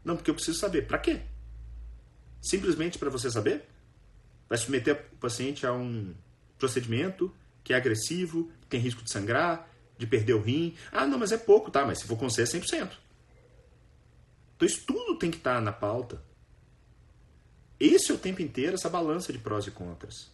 [0.02, 0.86] Não, porque eu preciso saber.
[0.86, 1.20] Para quê?
[2.42, 3.68] Simplesmente para você saber?
[4.48, 6.14] Vai submeter o paciente a um
[6.58, 10.74] procedimento que é agressivo, que tem risco de sangrar, de perder o rim.
[10.90, 11.84] Ah, não, mas é pouco, tá?
[11.84, 12.90] Mas se for acontecer é 100%.
[14.56, 16.22] Então isso tudo tem que estar tá na pauta.
[17.78, 20.33] Esse é o tempo inteiro, essa balança de prós e contras.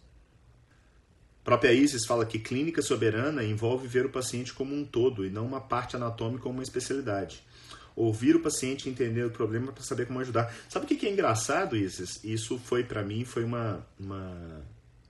[1.41, 5.29] A própria Isis fala que clínica soberana envolve ver o paciente como um todo e
[5.29, 7.43] não uma parte anatômica ou uma especialidade.
[7.95, 10.53] Ouvir o paciente entender o problema para saber como ajudar.
[10.69, 12.23] Sabe o que é engraçado, Isis?
[12.23, 14.61] Isso foi para mim foi uma, uma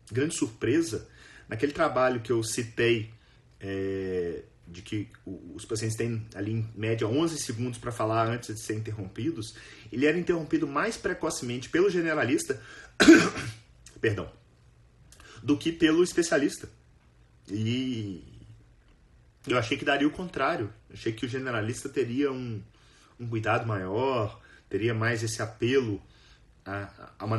[0.10, 1.08] grande surpresa
[1.50, 3.12] naquele trabalho que eu citei
[3.60, 8.62] é, de que os pacientes têm ali em média 11 segundos para falar antes de
[8.62, 9.54] ser interrompidos,
[9.92, 12.62] ele era interrompido mais precocemente pelo generalista,
[14.00, 14.32] perdão,
[15.42, 16.70] do que pelo especialista.
[17.50, 18.24] E
[19.48, 20.72] eu achei que daria o contrário.
[20.92, 22.62] Achei que o generalista teria um,
[23.20, 24.40] um cuidado maior,
[24.70, 26.02] teria mais esse apelo
[26.66, 27.38] a, a uma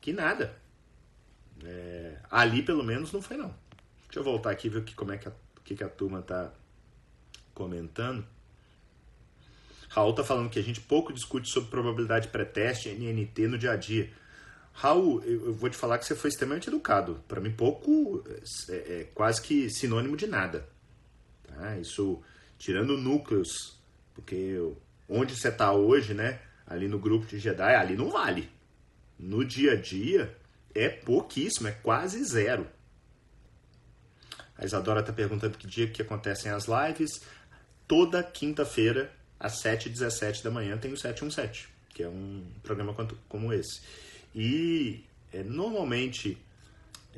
[0.00, 0.56] que nada.
[1.64, 3.54] É, ali, pelo menos, não foi não.
[4.06, 5.32] Deixa eu voltar aqui e ver como é que a,
[5.64, 6.52] que, que a turma está
[7.54, 8.26] comentando.
[9.88, 13.76] Raul está falando que a gente pouco discute sobre probabilidade pré-teste NNT no dia a
[13.76, 14.10] dia.
[14.72, 17.22] Raul, eu vou te falar que você foi extremamente educado.
[17.28, 18.24] Para mim, pouco
[18.68, 20.66] é, é, quase que sinônimo de nada.
[21.46, 21.78] Tá?
[21.78, 22.22] Isso,
[22.58, 23.78] tirando núcleos,
[24.14, 24.56] porque
[25.08, 26.40] onde você está hoje, né?
[26.66, 28.48] Ali no grupo de Jedi, ali não vale.
[29.18, 30.36] No dia a dia,
[30.74, 32.66] é pouquíssimo, é quase zero.
[34.56, 37.22] A Isadora está perguntando que dia que acontecem as lives.
[37.86, 42.94] Toda quinta-feira, às 7h17 da manhã, tem o 717, que é um programa
[43.28, 43.82] como esse.
[44.34, 46.38] E é, normalmente,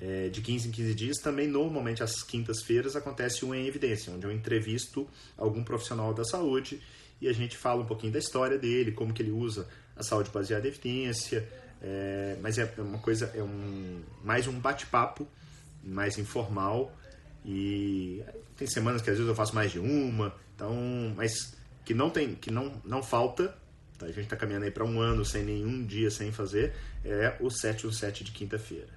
[0.00, 4.26] é, de 15 em 15 dias, também normalmente às quintas-feiras acontece um em evidência, onde
[4.26, 6.80] eu entrevisto algum profissional da saúde
[7.20, 10.30] e a gente fala um pouquinho da história dele, como que ele usa a saúde
[10.30, 11.48] baseada em evidência,
[11.80, 15.26] é, mas é uma coisa, é um, mais um bate-papo,
[15.82, 16.94] mais informal
[17.44, 18.22] e
[18.56, 20.74] tem semanas que às vezes eu faço mais de uma, então,
[21.14, 21.54] mas
[21.84, 23.54] que não tem, que não, não falta
[24.00, 26.74] a gente está caminhando aí para um ano sem nenhum dia sem fazer,
[27.04, 28.92] é o 717 de quinta-feira.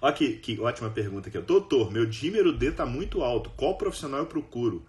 [0.00, 1.38] Olha que, que ótima pergunta aqui.
[1.40, 3.50] Doutor, meu dímero D está muito alto.
[3.50, 4.86] Qual profissional eu procuro?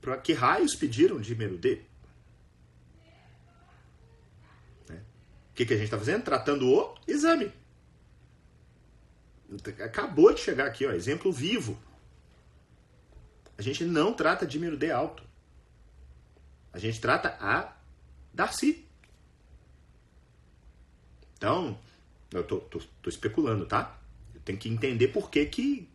[0.00, 1.80] Para que raios pediram dímero D?
[4.88, 5.00] Né?
[5.50, 6.24] O que, que a gente está fazendo?
[6.24, 7.50] Tratando o exame.
[9.82, 11.78] Acabou de chegar aqui, ó, exemplo vivo.
[13.56, 15.22] A gente não trata dímero D alto.
[16.72, 17.72] A gente trata a
[18.32, 18.86] Darcy.
[21.36, 21.78] Então,
[22.32, 23.98] eu tô, tô, tô especulando, tá?
[24.34, 25.88] Eu tenho que entender por que, que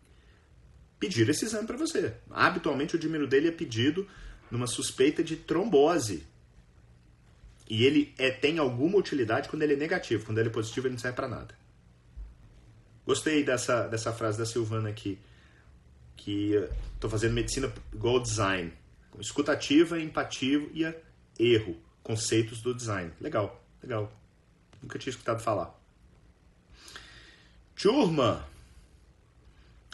[1.00, 2.14] pediram esse exame para você.
[2.30, 4.08] Habitualmente o dímero dele é pedido
[4.52, 6.26] numa suspeita de trombose.
[7.70, 10.26] E ele é, tem alguma utilidade quando ele é negativo.
[10.26, 11.56] Quando ele é positivo, ele não serve para nada.
[13.06, 15.18] Gostei dessa, dessa frase da Silvana aqui.
[16.16, 16.54] Que
[16.94, 18.72] estou fazendo medicina igual design.
[19.20, 21.02] Escutativa, empatia
[21.38, 21.78] erro.
[22.04, 23.12] Conceitos do design.
[23.20, 24.12] Legal, legal.
[24.82, 25.78] Nunca tinha escutado falar.
[27.76, 28.48] Turma!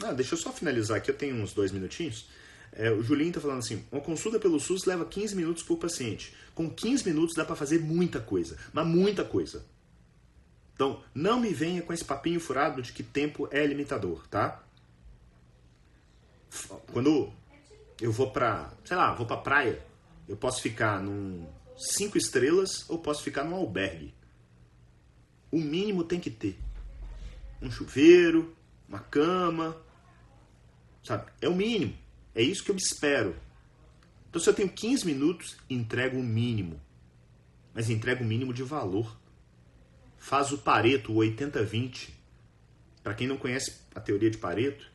[0.03, 2.27] Ah, deixa eu só finalizar aqui, eu tenho uns dois minutinhos.
[2.71, 6.33] É, o Julinho está falando assim: uma consulta pelo SUS leva 15 minutos por paciente.
[6.55, 9.65] Com 15 minutos dá para fazer muita coisa, mas muita coisa.
[10.73, 14.63] Então, não me venha com esse papinho furado de que tempo é limitador, tá?
[16.91, 17.31] Quando
[18.03, 19.81] eu vou pra, sei lá, vou pra praia,
[20.27, 21.47] eu posso ficar num
[21.77, 24.13] cinco estrelas ou posso ficar num albergue.
[25.49, 26.59] O mínimo tem que ter
[27.61, 28.53] um chuveiro,
[28.89, 29.81] uma cama,
[31.01, 31.31] sabe?
[31.39, 31.97] É o mínimo.
[32.35, 33.37] É isso que eu espero.
[34.29, 36.81] Então, se eu tenho 15 minutos, entrego o mínimo.
[37.73, 39.17] Mas entrego o mínimo de valor.
[40.17, 42.09] Faz o Pareto, o 80-20.
[43.01, 44.91] Para quem não conhece a teoria de Pareto,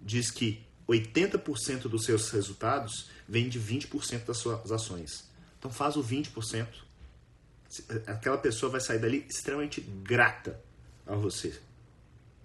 [0.00, 5.30] diz que 80% dos seus resultados vem de 20% das suas ações.
[5.58, 6.66] Então faz o 20%.
[8.06, 10.60] Aquela pessoa vai sair dali extremamente grata
[11.06, 11.60] a você.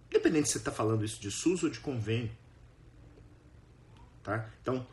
[0.10, 2.32] Independente se você está falando isso de SUS ou de convênio.
[4.22, 4.50] Tá?
[4.62, 4.86] Então,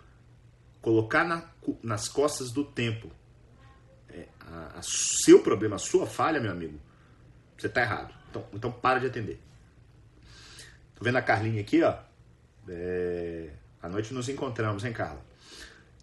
[0.81, 1.51] colocar na,
[1.83, 3.11] nas costas do tempo
[4.09, 6.81] é, a, a seu problema, a sua falha, meu amigo,
[7.57, 8.15] você está errado.
[8.31, 9.41] Então, então para de atender.
[10.95, 11.99] Tô vendo a Carlinha aqui, ó.
[12.69, 13.51] É...
[13.83, 15.25] À noite nos encontramos, hein, Carla?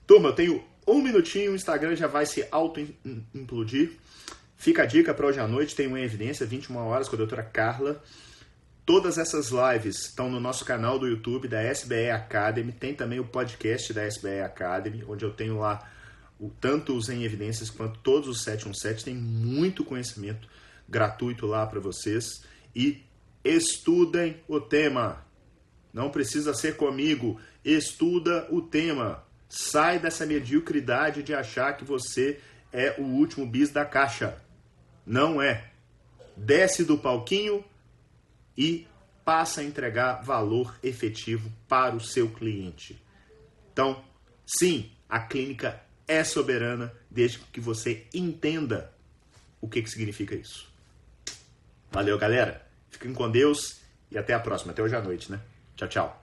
[0.06, 3.92] Turma, eu tenho um minutinho, o Instagram já vai se auto-implodir.
[4.58, 7.44] Fica a dica para hoje à noite, tem uma evidência, 21 horas com a doutora
[7.44, 8.04] Carla.
[8.86, 12.72] Todas essas lives estão no nosso canal do YouTube da SBE Academy.
[12.72, 15.88] Tem também o podcast da SBE Academy, onde eu tenho lá
[16.40, 19.06] o, tanto os em evidências quanto todos os 717.
[19.06, 20.50] Tem muito conhecimento
[20.90, 22.44] gratuito lá para vocês.
[22.76, 23.04] E
[23.46, 25.24] estudem o tema.
[25.94, 27.40] Não precisa ser comigo.
[27.64, 29.24] Estuda o tema.
[29.48, 32.40] Sai dessa mediocridade de achar que você
[32.72, 34.40] é o último bis da caixa.
[35.06, 35.72] Não é.
[36.38, 37.64] Desce do palquinho
[38.58, 38.88] e
[39.26, 43.02] passa a entregar valor efetivo para o seu cliente.
[43.72, 44.04] Então,
[44.46, 48.94] sim, a clínica é soberana desde que você entenda
[49.62, 50.72] o que, que significa isso.
[51.92, 52.66] Valeu, galera.
[52.90, 53.80] Fiquem com Deus
[54.12, 54.72] e até a próxima.
[54.72, 55.40] Até hoje à noite, né?
[55.80, 56.19] Tchau, tchau.